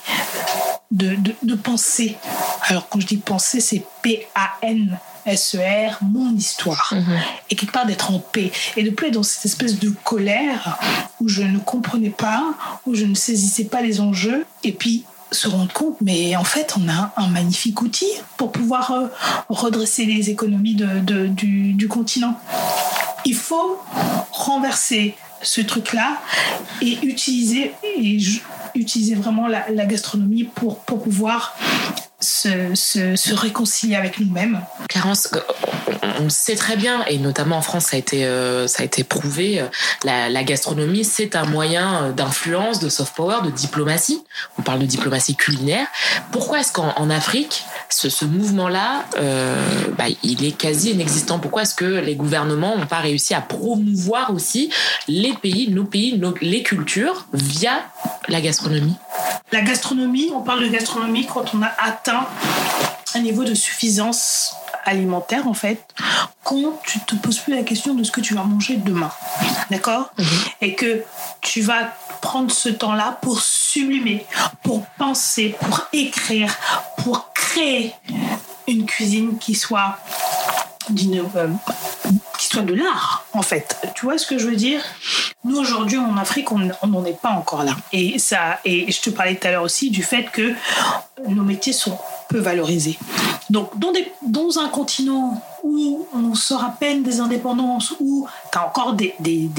[0.91, 2.15] de, de penser.
[2.63, 4.97] Alors, quand je dis penser, c'est P-A-N
[5.33, 6.93] SER, mon histoire.
[6.95, 7.19] Mhm.
[7.49, 8.51] Et quelque part d'être en paix.
[8.77, 10.77] Et de plus être dans cette espèce de colère
[11.19, 12.53] où je ne comprenais pas,
[12.85, 14.45] où je ne saisissais pas les enjeux.
[14.63, 18.91] Et puis se rendre compte, mais en fait, on a un magnifique outil pour pouvoir
[18.91, 19.07] euh,
[19.49, 22.39] redresser les économies de, du, continent.
[23.25, 23.81] Il faut
[24.31, 26.21] renverser ce truc-là
[26.81, 28.17] et utiliser, et
[28.75, 31.55] utiliser vraiment la, gastronomie pour, pour pouvoir
[32.25, 34.61] se, réconcilier avec nous-mêmes.
[34.89, 35.39] Clarence, euh,
[36.21, 39.03] on sait très bien, et notamment en France, ça a été, euh, ça a été
[39.03, 39.67] prouvé, euh,
[40.03, 44.23] la, gastronomie, c'est un moyen d'influence, de soft power, de diplomatie.
[44.57, 45.87] On parle de diplomatie culinaire.
[46.31, 49.05] Pourquoi est-ce qu'en Afrique, ce, mouvement-là,
[49.97, 51.39] bah, il est quasi inexistant?
[51.39, 54.69] Pourquoi est-ce que les gouvernements n'ont pas réussi à promouvoir aussi
[55.07, 57.83] les pays, nos pays, les cultures via
[58.27, 58.95] la gastronomie.
[59.51, 62.27] La gastronomie, on parle de gastronomie quand on a atteint
[63.13, 65.83] un niveau de suffisance alimentaire en fait
[66.43, 69.11] quand tu te poses plus la question de ce que tu vas manger demain.
[69.71, 70.11] D'accord?
[70.17, 70.25] Mhm.
[70.61, 71.03] et que
[71.41, 74.25] tu vas prendre ce temps-là pour sublimer
[74.63, 76.55] pour penser pour écrire
[76.97, 77.93] pour créer
[78.67, 79.97] une cuisine qui soit
[80.93, 83.77] qui soit de l'art en fait.
[83.95, 84.81] Tu vois ce que je veux dire?
[85.43, 87.75] Nous aujourd'hui en Afrique on n'en est pas encore là.
[87.93, 90.53] Et ça et je te parlais tout à l'heure aussi du fait que
[91.27, 91.97] nos métiers sont
[92.29, 92.97] peu valorisés.
[93.49, 93.93] Donc dans,
[94.25, 99.13] dans un continent où on sort à peine des indépendances, où tu as encore des,
[99.19, 99.49] des,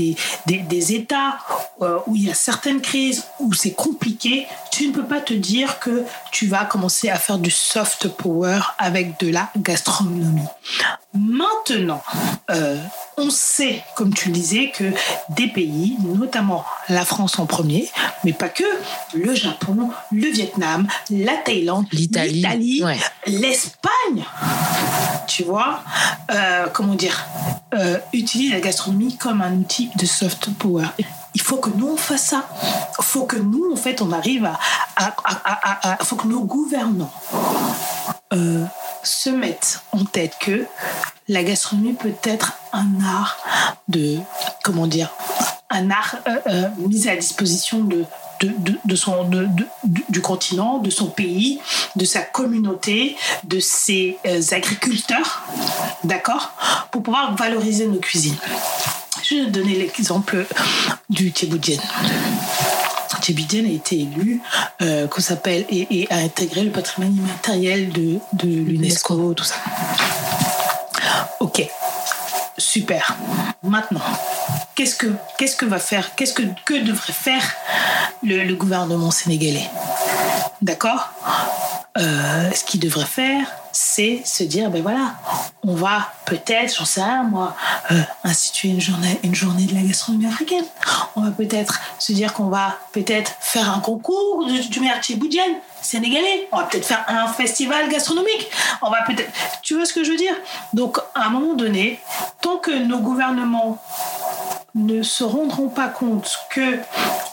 [0.47, 1.37] des, des États
[1.83, 5.35] euh, où il y a certaines crises, où c'est compliqué, tu ne peux pas te
[5.35, 10.41] dire que tu vas commencer à faire du soft power avec de la gastronomie.
[11.13, 12.03] Maintenant,
[12.51, 12.79] euh,
[13.19, 14.91] on sait, comme tu le disais, que
[15.31, 17.91] des pays, notamment la France en premier,
[18.25, 18.65] mais pas que,
[19.13, 22.83] le Japon, le Vietnam, la Thaïlande, l'Italie,
[23.27, 24.25] l'Espagne,
[25.27, 25.83] tu vois,
[26.31, 27.27] euh, comment dire,
[28.15, 28.86] utilisent la gastronomie
[29.19, 30.87] comme un outil de soft power
[31.37, 32.49] il faut que nous on fasse ça.
[32.99, 34.59] Il faut que nous, en fait, on arrive à.
[36.01, 37.13] Il faut que nos gouvernants
[38.33, 38.65] euh,
[39.03, 40.65] se mettent en tête que
[41.29, 43.37] la gastronomie peut être un art
[43.89, 44.17] de.
[44.65, 45.11] Comment dire
[45.69, 48.07] Un art euh, euh, mis à disposition de,
[48.41, 49.49] de, son, de,
[50.09, 51.61] du continent, de son pays,
[51.97, 54.19] de sa communauté, de ses
[54.53, 55.43] agriculteurs,
[56.05, 56.53] d'accord
[56.91, 58.37] Pour pouvoir valoriser nos cuisines.
[59.23, 60.47] Je vais donner l'exemple
[61.11, 61.81] du Tchéboudjen.
[63.21, 64.41] Tchéboudjen a été élu,
[64.83, 69.57] euh, qu'on s'appelle, et, a intégré le patrimoine immatériel de, de l'UNESCO, tout ça.
[71.41, 71.67] Ok,
[72.59, 73.17] super.
[73.63, 74.01] Maintenant,
[74.75, 77.43] qu'est-ce que, qu'est-ce que va faire, qu'est-ce que, que devrait faire
[78.23, 79.69] le, gouvernement sénégalais?
[80.63, 81.11] D'accord?
[81.99, 85.15] Euh, Ce qu'il devrait faire, c'est se dire, ben voilà,
[85.63, 87.57] on va peut-être, j'en sais rien moi,
[87.91, 90.65] euh, instituer une journée, de la gastronomie africaine.
[91.15, 94.81] On va peut-être se dire qu'on va peut-être faire un concours du, du
[95.87, 96.49] sénégalais.
[96.53, 98.51] On va peut-être faire un festival gastronomique.
[98.83, 99.31] On va peut-être,
[99.63, 100.35] tu vois ce que je veux dire?
[100.73, 102.01] Donc, à un moment donné,
[102.43, 103.79] tant que nos gouvernements
[104.75, 106.79] ne se rendront pas compte que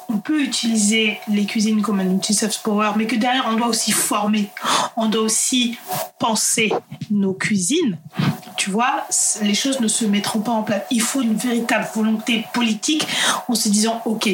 [0.09, 3.67] on peut utiliser les cuisines comme un outil soft power, mais que derrière, on doit
[3.67, 4.49] aussi former,
[4.95, 5.77] on doit aussi
[6.19, 6.71] penser
[7.11, 7.97] nos cuisines.
[8.55, 9.05] Tu vois,
[9.41, 10.83] les choses ne se mettront pas en place.
[10.91, 13.07] Il faut une véritable volonté politique
[13.49, 14.29] en se disant, OK,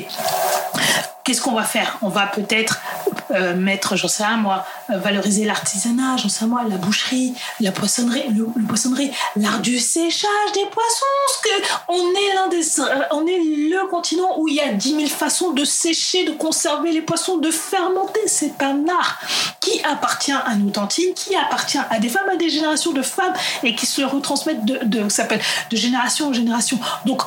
[1.23, 1.97] qu'est-ce qu'on va faire?
[2.01, 2.81] On va peut-être
[3.31, 7.71] euh, mettre, j'en sais rien moi, euh, valoriser l'artisanat, j'en sais moi, la boucherie, la
[7.71, 11.05] poissonnerie, le, poissonnerie, l'art du séchage des poissons.
[11.43, 11.49] que
[11.89, 15.07] on est l'un des, euh, on est le continent où il y a 10 000
[15.07, 18.21] façons de sécher, de conserver les poissons, de fermenter.
[18.27, 19.19] C'est un art
[19.59, 23.33] qui appartient à nos tantines, qui appartient à des femmes, à des générations de femmes
[23.63, 26.79] et qui se retransmettent de s'appelle de génération en génération.
[27.05, 27.21] Donc,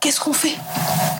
[0.00, 0.56] qu'est-ce qu'on fait?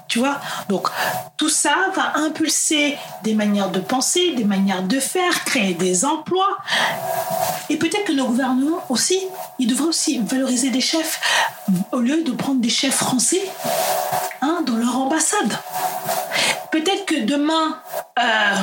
[0.08, 0.40] Tu vois?
[0.68, 0.88] Donc,
[1.36, 4.03] tout ça va impulser des manières de penser,
[4.36, 6.56] des manières de faire, créer des emplois.
[7.68, 9.18] Et peut-être que nos gouvernements aussi,
[9.58, 11.20] ils devraient aussi valoriser des chefs
[11.92, 13.42] au lieu de prendre des chefs français
[14.42, 15.58] hein, dans leur ambassade.
[16.70, 17.78] Peut-être que demain,
[18.18, 18.54] euh,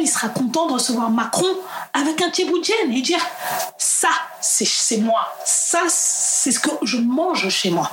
[0.00, 1.46] il sera content de recevoir Macron
[1.92, 3.24] avec un tchéboudjen et dire
[3.78, 4.08] ça,
[4.42, 7.90] c'est moi, ça, c'est ce que je mange chez moi.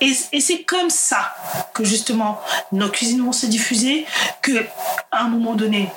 [0.00, 1.34] Et, c'est comme ça
[1.74, 2.40] que justement
[2.72, 4.06] nos cuisines vont se diffuser,
[4.40, 4.64] que
[5.10, 5.90] à un moment donné,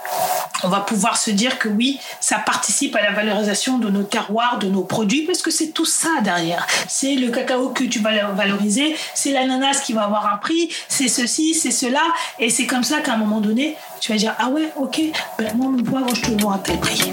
[0.64, 4.60] on va pouvoir se dire que oui, ça participe à la valorisation de nos terroirs,
[4.60, 6.66] de nos produits, parce que c'est tout ça derrière.
[6.88, 11.08] C'est le cacao que tu vas valoriser, c'est l'ananas qui va avoir un prix, c'est
[11.08, 12.02] ceci, c'est cela,
[12.40, 15.02] et c'est comme ça qu'à un moment donné, tu vas dire ah ouais, ok,
[15.38, 17.12] ben moi le poivre je te le vends à tel prix.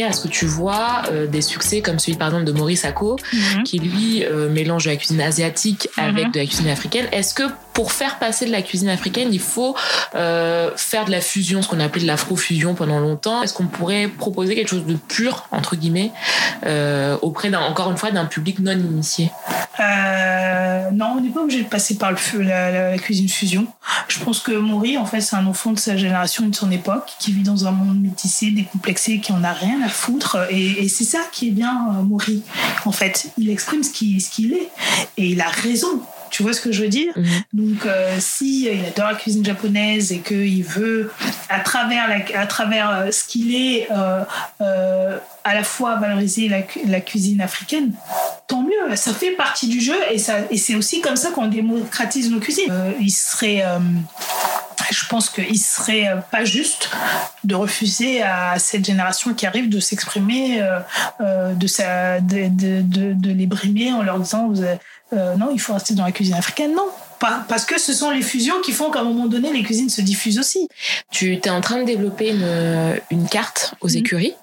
[0.00, 3.62] Est-ce que tu vois euh, des succès comme celui par exemple de Maurice Acco, mhm.
[3.64, 6.32] qui lui euh, mélange de la cuisine asiatique avec mhm.
[6.32, 7.06] de la cuisine africaine?
[7.12, 9.74] Est-ce que pour faire passer de la cuisine africaine, il faut
[10.14, 13.66] euh, faire de la fusion, ce qu'on a appelé de l'afro-fusion pendant longtemps Est-ce qu'on
[13.66, 16.12] pourrait proposer quelque chose de pur, entre guillemets,
[17.22, 19.30] auprès, encore une fois, d'un public non initié?
[20.92, 23.66] Non, on n'est pas obligé de passer par le, la, la, cuisine fusion.
[24.08, 26.70] Je pense que Maurice, en fait, c'est un enfant de sa génération et de son
[26.70, 30.36] époque, qui vit dans un monde métissé, décomplexé, qui en a rien à foutre.
[30.50, 32.42] Et, c'est ça qui est bien euh, Maury.
[32.84, 34.68] En fait, il exprime ce qu'il ce qu'il est.
[35.16, 36.02] Et il a raison.
[36.32, 37.42] Tu vois ce que je veux dire mhm.
[37.52, 41.12] Donc, euh, si il adore la cuisine japonaise et qu'il veut,
[41.48, 43.88] à travers, la, à travers euh, ce qu'il est,
[45.44, 47.92] à la fois valoriser la, la, cuisine africaine,
[48.48, 48.96] tant mieux.
[48.96, 52.40] Ça fait partie du jeu et, ça, et c'est aussi comme ça qu'on démocratise nos
[52.40, 52.72] cuisines.
[53.00, 53.64] il serait
[54.92, 56.90] je pense qu'il serait euh, pas juste
[57.44, 60.80] de refuser à cette génération qui arrive de s'exprimer, euh,
[61.20, 64.52] euh, de, de, de, les brimer en leur disant
[65.12, 66.74] non, il faut rester dans la cuisine africaine.
[66.74, 66.88] Non,
[67.48, 70.00] parce que ce sont les fusions qui font qu'à un moment donné, les cuisines se
[70.00, 70.68] diffusent aussi.
[71.10, 73.96] Tu es en train de développer une, une carte aux mhm.
[73.96, 74.34] écuries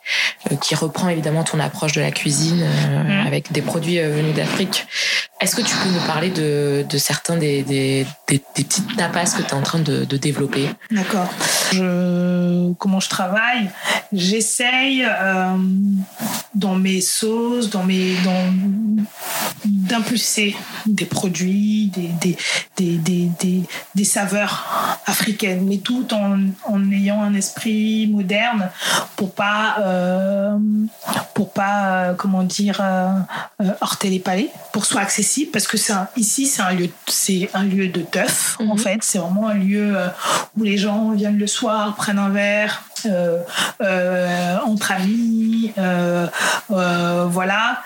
[0.61, 3.27] qui reprend évidemment ton approche de la cuisine mhm.
[3.27, 4.87] avec des produits venus d'Afrique
[5.41, 9.53] Est-ce que tu peux nous parler de, certains des, des, petites tapas que tu es
[9.53, 10.69] en train de, développer?
[10.91, 11.29] D'accord.
[12.77, 13.69] Comment je travaille?
[14.11, 15.55] J'essaye euh,
[16.55, 18.53] dans mes sauces, dans mes, dans,
[19.63, 23.29] d'impulser des produits, des, des,
[23.95, 28.71] des, saveurs africaines, mais tout en, en ayant un esprit moderne
[29.15, 30.57] pour pas, euh,
[31.33, 32.81] pour pas, euh, comment dire,
[33.61, 37.63] heurter les palais, pour soit accessible parce que c'est ici c'est un lieu c'est un
[37.63, 38.77] lieu de teuf en mhm.
[38.77, 38.97] fait.
[39.01, 40.07] C'est vraiment un lieu euh,
[40.57, 43.39] où les gens viennent le soir prennent un verre euh,
[43.81, 45.71] euh, entre amis
[46.69, 47.81] voilà.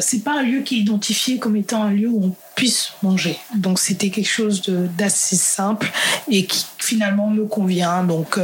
[0.00, 3.38] C'est pas un lieu qui est identifié comme étant un lieu où on puisse manger.
[3.54, 4.62] Donc c'était quelque chose
[4.96, 5.90] d'assez simple
[6.28, 8.04] et qui finalement me convient.
[8.04, 8.38] Donc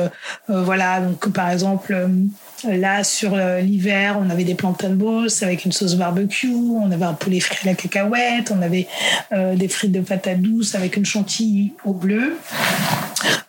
[0.48, 1.00] voilà.
[1.00, 2.08] Donc par exemple
[2.64, 7.04] Là, sur euh, l'hiver, on avait des plantain balls avec une sauce barbecue, on avait
[7.04, 8.86] un poulet frit à la cacahuète, on avait
[9.32, 12.36] euh, des frites de patates douces avec une chantilly au bleu.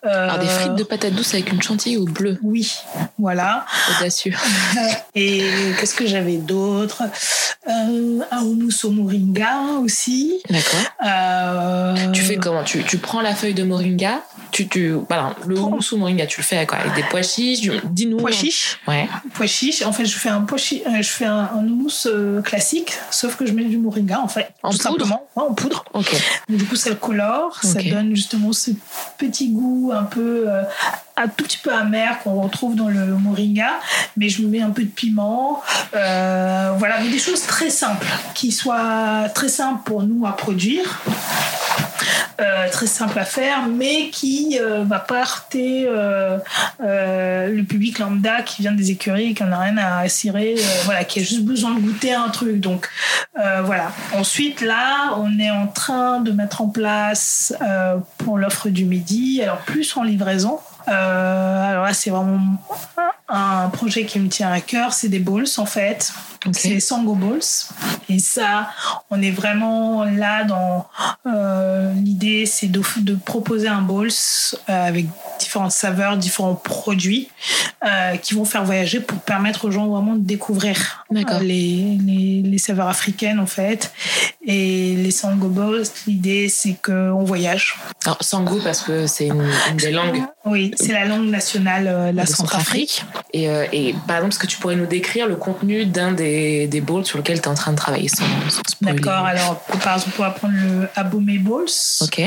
[0.04, 2.38] Alors des frites de patates douces avec une chantilly au bleu.
[2.42, 2.74] Oui,
[3.18, 3.66] voilà.
[3.98, 4.34] Audacieux.
[5.16, 5.44] Et
[5.80, 7.04] qu'est-ce que j'avais d'autre?
[7.70, 10.42] Euh, Un houmous au moringa aussi.
[10.50, 12.12] D'accord.
[12.12, 12.64] Tu fais comment?
[12.64, 16.42] Tu, tu, prends la feuille de moringa, tu, tu voilà, le houmous au moringa, tu
[16.42, 17.70] le fais avec quoi Avec des pois chiches.
[17.86, 18.18] Dis-nous.
[18.18, 18.80] Pois chiches.
[18.88, 19.08] Ouais.
[19.34, 19.82] Pois chiches.
[19.84, 23.46] En fait, je fais un pois euh, je fais un, houmous euh, classique, sauf que
[23.46, 25.86] je mets du moringa en fait, en tout simplement, en poudre.
[25.94, 26.14] Ok.
[26.50, 28.72] Du coup, ça le colore, ça donne justement ce
[29.18, 30.64] petit goût un peu euh,
[31.18, 33.80] un tout petit peu amer qu'on retrouve dans le moringa,
[34.18, 35.62] mais je mets un peu de piment.
[35.92, 41.02] voilà, mais des choses très simples, qui soient très simples pour nous à produire.
[42.42, 46.40] Euh, très simple à faire, mais qui euh, va pas heurter euh,
[46.80, 51.20] le public lambda qui vient des écuries et qui n'a rien à cirer, voilà, qui
[51.20, 52.60] a juste besoin de goûter un truc.
[52.60, 52.90] Donc
[53.36, 53.92] voilà.
[54.14, 57.54] Ensuite, là, on est en train de mettre en place
[58.18, 60.60] pour l'offre du midi, alors plus en livraison.
[60.86, 62.40] Alors là, c'est vraiment
[63.34, 66.14] un projet qui me tient à cœur, c'est des balls en fait.
[66.52, 67.40] C'est Sango Balls.
[68.10, 68.70] Et ça,
[69.10, 70.88] on est vraiment là dans
[71.26, 74.10] euh, l'idée, c'est de, de, proposer un balls
[74.70, 75.06] euh, avec
[75.40, 77.30] différentes saveurs, différents produits
[77.86, 82.58] euh, qui vont faire voyager pour permettre aux gens vraiment de découvrir les, les, les,
[82.58, 83.94] saveurs africaines en fait.
[84.46, 87.78] Et les Sango Balls, l'idée, c'est qu'on voyage.
[88.06, 90.24] Alors, Sango parce que c'est une, des langues.
[90.46, 93.06] Oui, c'est la langue nationale de la Centrafrique.
[93.32, 96.82] Et, et par exemple, est-ce que tu pourrais nous décrire le contenu d'un des des,
[96.82, 98.26] bowls sur lesquels tu es en train de travailler sans,
[98.82, 101.70] D'accord, alors par exemple, on va prendre le Abomey Bowls.
[102.02, 102.22] Ok.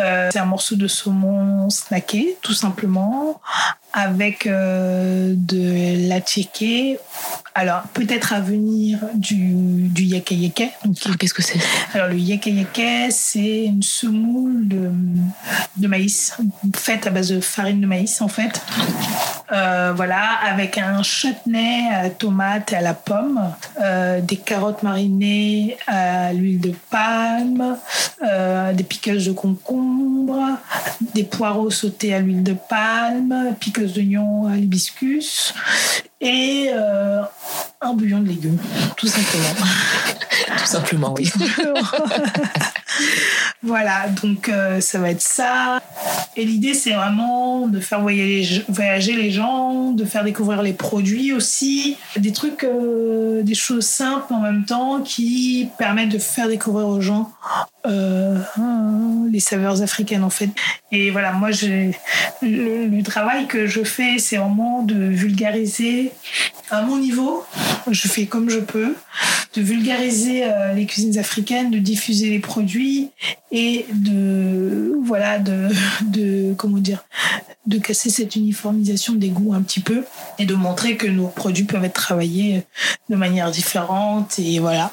[0.00, 3.40] Euh, c'est un morceau de saumon snacké, tout simplement,
[3.92, 6.20] avec euh, de la.
[7.54, 9.52] Alors, peut-être à venir du,
[9.88, 10.64] du yaka yaka.
[11.18, 11.58] Qu'est-ce que c'est?
[11.92, 14.90] Alors, le yaka yaka, c'est une semoule de,
[15.76, 16.34] de maïs,
[16.74, 18.62] faite à base de farine de maïs, en fait.
[19.52, 23.52] Euh, voilà, avec un chutney à la tomate et à la pomme,
[23.82, 27.76] euh, des carottes marinées à l'huile de palme,
[28.72, 30.38] des piqueuses de concombre,
[31.14, 35.54] des poireaux sautés à l'huile de palme, piqueuses d'oignons à l'hibiscus
[36.20, 36.70] et
[37.80, 38.58] un bouillon de légumes,
[38.96, 39.66] tout simplement.
[40.58, 41.30] tout simplement, oui.
[43.62, 45.80] voilà, donc ça va être ça.
[46.34, 51.96] Et l'idée, c'est vraiment de faire voyager, les gens, de faire découvrir les produits aussi,
[52.16, 57.02] des trucs, euh, des choses simples en même temps qui permettent de faire découvrir aux
[57.02, 57.30] gens
[57.86, 58.38] euh,
[59.30, 60.50] les saveurs africaines en fait.
[60.90, 66.12] Et voilà, moi, le, le travail que je fais, c'est vraiment de vulgariser
[66.70, 67.44] à mon niveau.
[67.90, 68.94] Je fais comme je peux,
[69.54, 73.10] de vulgariser euh, les cuisines africaines, de diffuser les produits
[73.50, 75.68] et de voilà de,
[76.02, 77.04] de comment dire
[77.66, 80.04] de casser cette uniformisation des goûts un petit peu
[80.38, 82.64] et de montrer que nos produits peuvent être travaillés
[83.08, 84.92] de manière différente et voilà.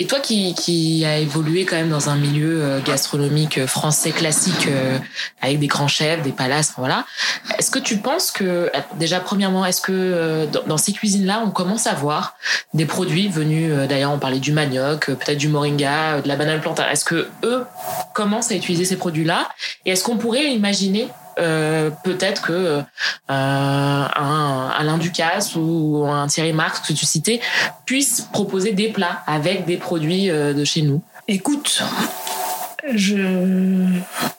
[0.00, 4.10] Et toi qui, qui a évolué quand même dans un milieu euh, gastronomique euh, français
[4.10, 4.66] classique
[5.40, 7.04] avec des grands chefs, des palaces, voilà.
[7.58, 11.86] Est-ce que tu penses que déjà premièrement, est-ce que dans ces cuisines là, on commence
[11.86, 12.34] à voir
[12.74, 16.88] des produits venus d'ailleurs on parlait du manioc, peut-être du moringa, de la banane plantain.
[16.90, 17.64] Est-ce que eux
[18.14, 19.48] commencent à utiliser ces produits-là?
[19.84, 21.08] Et est-ce qu'on pourrait imaginer
[21.40, 22.82] euh, peut-être que euh,
[23.28, 27.40] un Alain Ducasse ou un Thierry Marx que tu citais
[27.86, 31.82] puissent proposer des plats avec des produits euh, de chez nous Écoute,
[32.92, 33.86] je...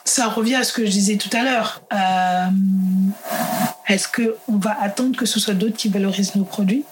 [0.03, 1.81] ça revient à ce que je disais tout à l'heure.
[3.87, 6.83] Est-ce qu'on va attendre que ce soit d'autres qui valorisent nos produits?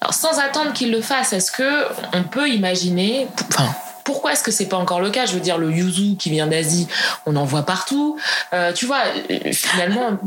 [0.00, 3.74] Alors, sans attendre qu'ils le fassent, est-ce que on peut imaginer, enfin,
[4.04, 5.26] pourquoi est-ce que c'est pas encore le cas?
[5.26, 6.86] Je veux dire, le yuzu qui vient d'Asie,
[7.26, 8.18] on en voit partout.
[8.52, 10.18] Euh, tu vois, euh, finalement.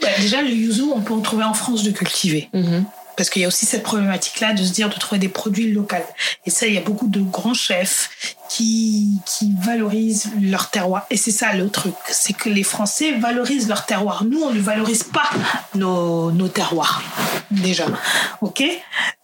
[0.00, 2.50] Bah, déjà, le yuzu, on peut en trouver en France de cultiver.
[2.52, 2.84] Mhm.
[3.16, 5.96] Parce qu'il y a aussi cette problématique-là de se dire de trouver des produits locaux.
[6.46, 8.10] Et ça, il y a beaucoup de grands chefs
[8.48, 11.06] qui, qui valorisent leur terroir.
[11.10, 14.24] Et c'est ça le truc, c'est que les Français valorisent leur terroir.
[14.24, 15.28] Nous, on ne valorise pas
[15.74, 17.02] nos, nos terroirs,
[17.50, 17.86] déjà.
[18.40, 18.62] OK?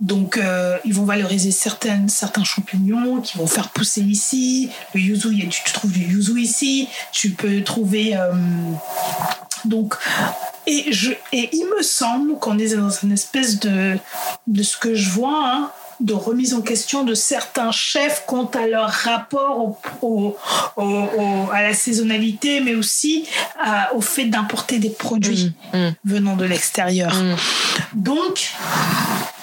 [0.01, 4.70] Donc, euh, ils vont valoriser certaines, certains champignons qui vont faire pousser ici.
[4.95, 6.89] Le yuzu, il y a, tu trouves du yuzu ici.
[7.12, 8.16] Tu peux trouver...
[8.16, 8.32] euh,
[9.64, 9.94] donc,
[10.66, 13.96] et, je, et il me semble qu'on est dans une espèce de,
[14.46, 18.68] de ce que je vois, hein, de remise en question de certains chefs quant à
[18.68, 20.36] leur rapport au,
[20.76, 23.24] au- à la saisonnalité, mais aussi
[23.59, 25.88] à- au fait d'importer des produits Mm.
[26.04, 27.12] venant de l'extérieur.
[27.14, 27.34] Mm.
[27.94, 28.50] Donc,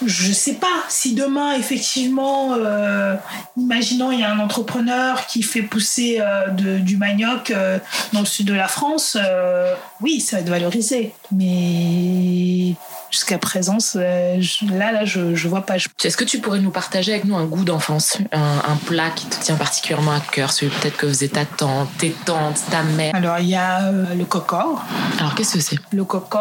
[0.07, 3.15] je sais pas si demain, effectivement, euh,
[3.57, 7.79] imaginons il y a un entrepreneur qui fait pousser euh, du manioc euh,
[8.13, 11.13] dans le sud de la France, euh, oui, ça va être valorisé.
[11.31, 12.75] Mais
[13.15, 15.77] jusqu'à présent, je- là, là, je, je vois pas.
[15.77, 19.25] Est-ce que tu pourrais nous partager avec nous un goût d'enfance, un, un plat qui
[19.27, 23.15] te tient particulièrement à cœur, celui peut-être que faisait ta tante, tes tantes, ta mère?
[23.15, 24.77] Alors, il y a euh, le coco.
[25.17, 25.77] Alors qu'est-ce que c'est?
[25.93, 26.39] Le coco,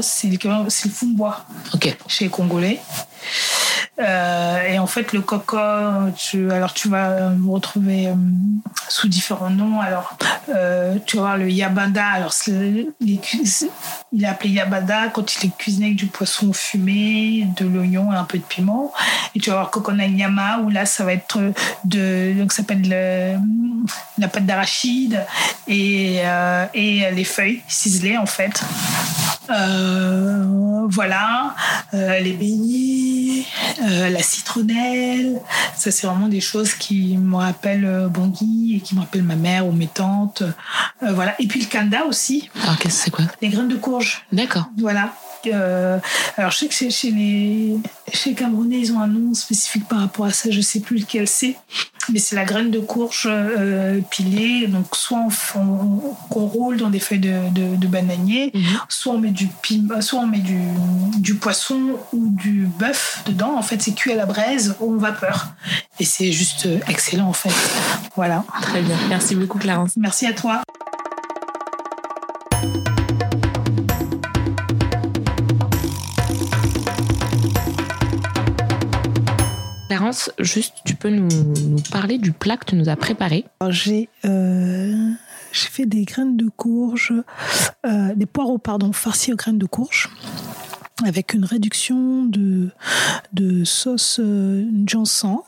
[0.00, 1.44] c'est le, le fumbois.
[1.74, 1.94] Ok.
[2.08, 2.80] chez les Congolais.
[4.00, 5.56] Euh, et en fait, le coco,
[6.16, 8.14] tu, alors tu vas me retrouver euh,
[8.88, 9.80] sous différents noms.
[9.80, 10.16] Alors,
[10.48, 12.04] euh, tu vas voir le yabada.
[12.04, 18.12] Alors, il est appelé yabada quand il est cuisiné avec du poisson fumé, de l'oignon
[18.12, 18.92] et un peu de piment.
[19.34, 21.38] Et tu vas voir coconut nyama où là, ça va être
[21.84, 23.36] de, donc ça s'appelle le-
[24.18, 25.24] la pâte d'arachide
[25.68, 28.62] et, euh, et les feuilles ciselées en fait.
[29.50, 31.54] Euh, voilà,
[31.92, 33.44] Euh, les beignets,
[33.82, 35.38] euh, la citronnelle.
[35.76, 39.36] Ça, c'est vraiment des choses qui me rappellent euh, Bangui et qui me rappellent ma
[39.36, 40.42] mère ou mes tantes.
[41.02, 41.34] Euh, voilà.
[41.38, 43.26] Et puis le kanda aussi, Alors qu'est-ce que c'est quoi?
[43.42, 44.24] Les graines de courge.
[44.32, 44.64] D'accord.
[44.78, 45.14] Voilà.
[45.52, 45.98] Euh,
[46.36, 47.76] alors, je sais que chez, chez les,
[48.12, 50.50] chez les Camerounais, ils ont un nom spécifique par rapport à ça.
[50.50, 51.56] Je sais plus lequel c'est.
[52.12, 54.66] Mais c'est la graine de courge euh, pilée.
[54.66, 55.20] Donc, soit
[55.56, 58.62] on, roule dans des feuilles de, de, de bananier, Mhm.
[58.88, 60.58] soit on met du pim- soit on met du,
[61.18, 61.80] du poisson
[62.12, 63.56] ou du bœuf dedans.
[63.56, 65.48] En fait, c'est cuit à la braise ou en vapeur.
[65.98, 67.52] Et c'est juste euh, excellent, en fait.
[68.16, 68.44] Voilà.
[68.62, 68.96] Très bien.
[69.08, 69.92] Merci beaucoup Clarence.
[69.96, 70.60] Merci à toi.
[79.88, 84.08] Clarence, juste, tu peux nous, nous parler du plat que tu nous as préparé J'ai
[84.24, 85.12] euh,
[85.52, 87.12] j'ai fait des graines de courge,
[87.86, 90.08] euh, des poireaux pardon, farcis aux graines de courge,
[91.04, 92.70] avec une réduction de,
[93.32, 95.44] de sauce euh, jansan.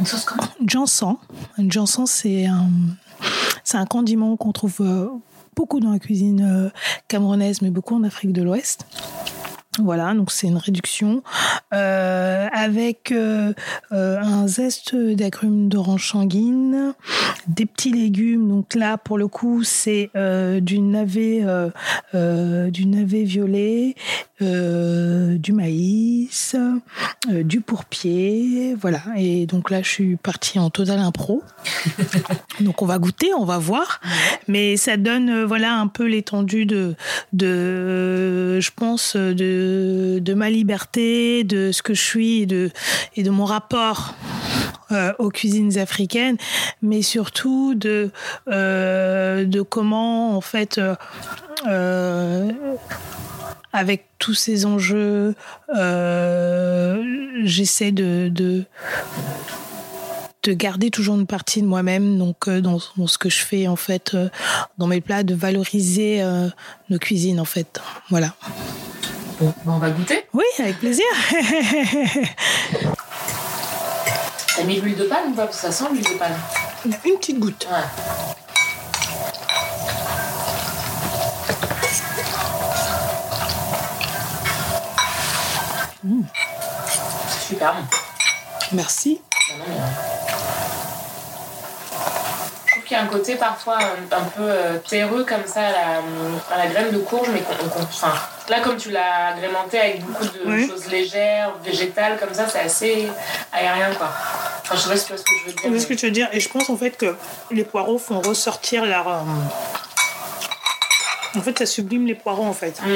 [0.00, 1.18] Une sauce comment Jansan,
[1.58, 5.08] jansan c'est un, condiment qu'on trouve euh,
[5.54, 6.70] beaucoup dans la cuisine euh,
[7.06, 8.86] camerounaise, mais beaucoup en Afrique de l'Ouest.
[9.78, 11.22] Voilà, donc c'est une réduction
[11.72, 13.52] euh, avec euh,
[13.92, 16.94] euh, un zeste d'agrumes d'orange sanguine,
[17.46, 18.48] des petits légumes.
[18.48, 20.10] Donc là, pour le coup, c'est
[20.60, 21.44] du navet,
[22.12, 23.94] du navet violet,
[24.40, 26.17] du maïs,
[26.54, 29.02] euh, du pourpier, voilà.
[29.16, 31.42] Et donc là, je suis partie en total impro.
[32.60, 34.00] donc on va goûter, on va voir,
[34.46, 36.94] mais ça donne euh, voilà un peu l'étendue de,
[37.32, 42.70] de, je pense, de, de ma liberté, de ce que je suis et de,
[43.16, 44.14] et de mon rapport
[44.92, 46.36] euh, aux cuisines africaines,
[46.82, 48.10] mais surtout de,
[48.48, 50.80] euh, de comment en fait.
[51.66, 52.50] euh,
[53.72, 55.34] avec tous ces enjeux,
[55.76, 57.02] euh,
[57.44, 58.64] j'essaie de, de,
[60.42, 63.68] de garder toujours une partie de moi-même, donc euh, dans, dans ce que je fais
[63.68, 64.28] en fait, euh,
[64.78, 66.48] dans mes plats, de valoriser euh,
[66.88, 67.80] nos cuisines en fait.
[68.10, 68.34] Voilà.
[69.40, 70.26] Bon, bah, on va goûter.
[70.32, 71.04] Oui, avec plaisir.
[74.56, 75.44] T'as mis l'huile de palme ou pas?
[75.44, 76.34] Parce que ça sent l'huile de palme.
[76.84, 77.68] Une petite goutte.
[77.70, 77.84] Ouais.
[86.02, 87.80] C'est super bon.
[88.72, 89.20] Merci.
[92.66, 95.60] Je trouve qu'il y a un côté parfois euh, un peu euh, terreux comme ça
[95.68, 96.02] à la,
[96.54, 98.12] à la graine de courge, mais qu'on, enfin,
[98.48, 100.68] là comme tu l'as agrémenté avec beaucoup de Oui.
[100.68, 103.08] choses légères, végétales comme ça, c'est assez
[103.52, 104.08] aérien quoi.
[104.62, 105.62] Enfin, je sais pas si tu vois ce que je veux dire.
[105.64, 106.28] Ce mais- que tu veux dire?
[106.32, 107.16] Et je pense en fait que
[107.50, 109.08] les poireaux font ressortir leur.
[109.08, 109.20] euh,
[111.36, 112.80] En fait, ça sublime les poireaux en fait.
[112.82, 112.88] Mmh.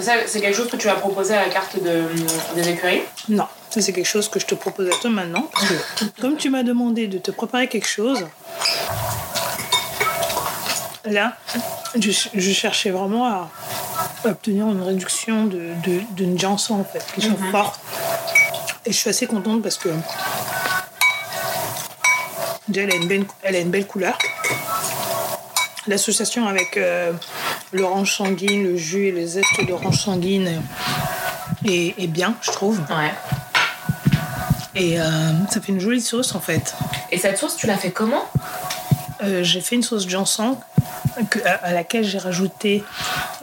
[0.00, 2.04] Ça, c'est quelque chose que tu as proposé à la carte de,
[2.54, 3.02] des écuries?
[3.28, 5.50] Non, ça c'est quelque chose que je te propose à toi maintenant.
[5.52, 8.24] Parce que comme tu m'as demandé de te préparer quelque chose,
[11.04, 11.36] là,
[11.98, 13.50] je, je cherchais vraiment à
[14.24, 17.80] obtenir une réduction de, de, d'une Janssen en fait, qui sont fortes.
[18.86, 19.88] Et je suis assez contente parce que
[22.68, 24.16] déjà elle a une belle, elle a une belle couleur.
[25.88, 27.12] L'association avec euh,
[27.72, 30.62] l'orange sanguine, le jus et le zeste d'orange sanguine
[31.64, 32.78] est, est bien, je trouve.
[32.90, 33.12] Ouais.
[34.74, 35.04] Et euh,
[35.50, 36.74] ça fait une jolie sauce en fait.
[37.10, 38.22] Et cette sauce, tu l'as fait comment?
[39.24, 40.54] Euh, j'ai fait une sauce Janssen
[41.30, 42.84] que- à, laquelle j'ai rajouté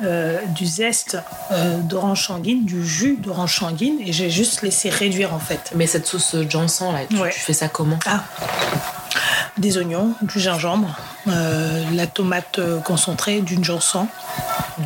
[0.03, 1.17] euh, du zeste
[1.51, 5.71] euh, d'orange sanguine, du jus d'orange sanguine et j'ai juste laissé réduire en fait.
[5.75, 7.31] Mais cette sauce Janssen, là, tu, Ouais.
[7.31, 7.99] tu fais ça comment?
[8.05, 8.23] Ah,
[9.57, 10.95] des oignons, du gingembre,
[11.27, 14.07] euh, la tomate euh, concentrée, Janssen.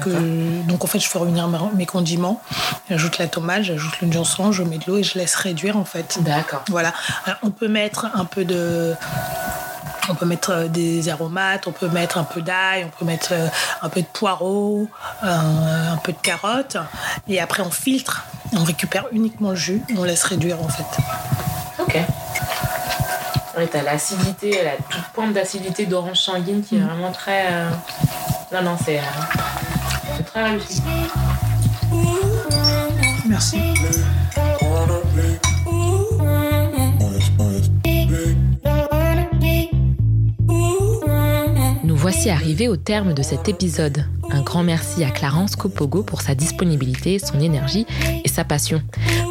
[0.02, 2.42] Que, donc en fait, je fais revenir mes condiments.
[2.90, 5.86] J'ajoute la tomate, j'ajoute le Janssen, je mets de l'eau et je laisse réduire en
[5.86, 6.20] fait.
[6.22, 6.64] D'accord.
[6.70, 6.94] Voilà.
[7.26, 8.94] Alors, on peut mettre un peu de.
[10.10, 13.34] On peut mettre euh, des aromates, on peut mettre un peu d'ail, on peut mettre
[13.82, 14.88] un peu de poireau,
[15.24, 16.78] euh, un peu de carotte.
[17.28, 18.26] Et après, on filtre.
[18.54, 19.82] On récupère uniquement le jus.
[19.98, 20.86] On laisse réduire en fait.
[21.80, 21.98] Ok.
[23.60, 27.48] Ouais, t'as l'acidité, la toute pointe d'acidité d'orange sanguine qui est vraiment très.
[27.52, 27.70] euh,
[28.54, 29.00] Non, non, c'est.
[29.00, 29.02] euh,
[30.16, 30.82] C'est très réussi.
[33.28, 33.58] Merci.
[41.84, 44.06] Nous voici arrivés au terme de cet épisode.
[44.32, 47.86] Un grand merci à Clarence Copogo pour sa disponibilité, son énergie
[48.19, 48.82] et sa passion.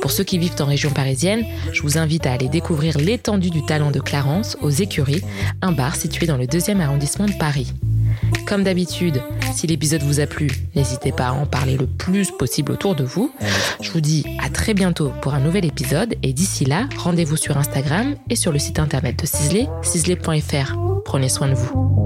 [0.00, 3.64] Pour ceux qui vivent en région parisienne, je vous invite à aller découvrir l'étendue du
[3.64, 5.22] talent de Clarence aux Écuries,
[5.62, 7.72] un bar situé dans le deuxième arrondissement de Paris.
[8.46, 9.22] Comme d'habitude,
[9.54, 13.04] si l'épisode vous a plu, n'hésitez pas à en parler le plus possible autour de
[13.04, 13.32] vous.
[13.80, 17.56] Je vous dis à très bientôt pour un nouvel épisode et d'ici là, rendez-vous sur
[17.56, 20.76] Instagram et sur le site internet de Cisley, cisley.fr.
[21.04, 21.97] Prenez soin de vous.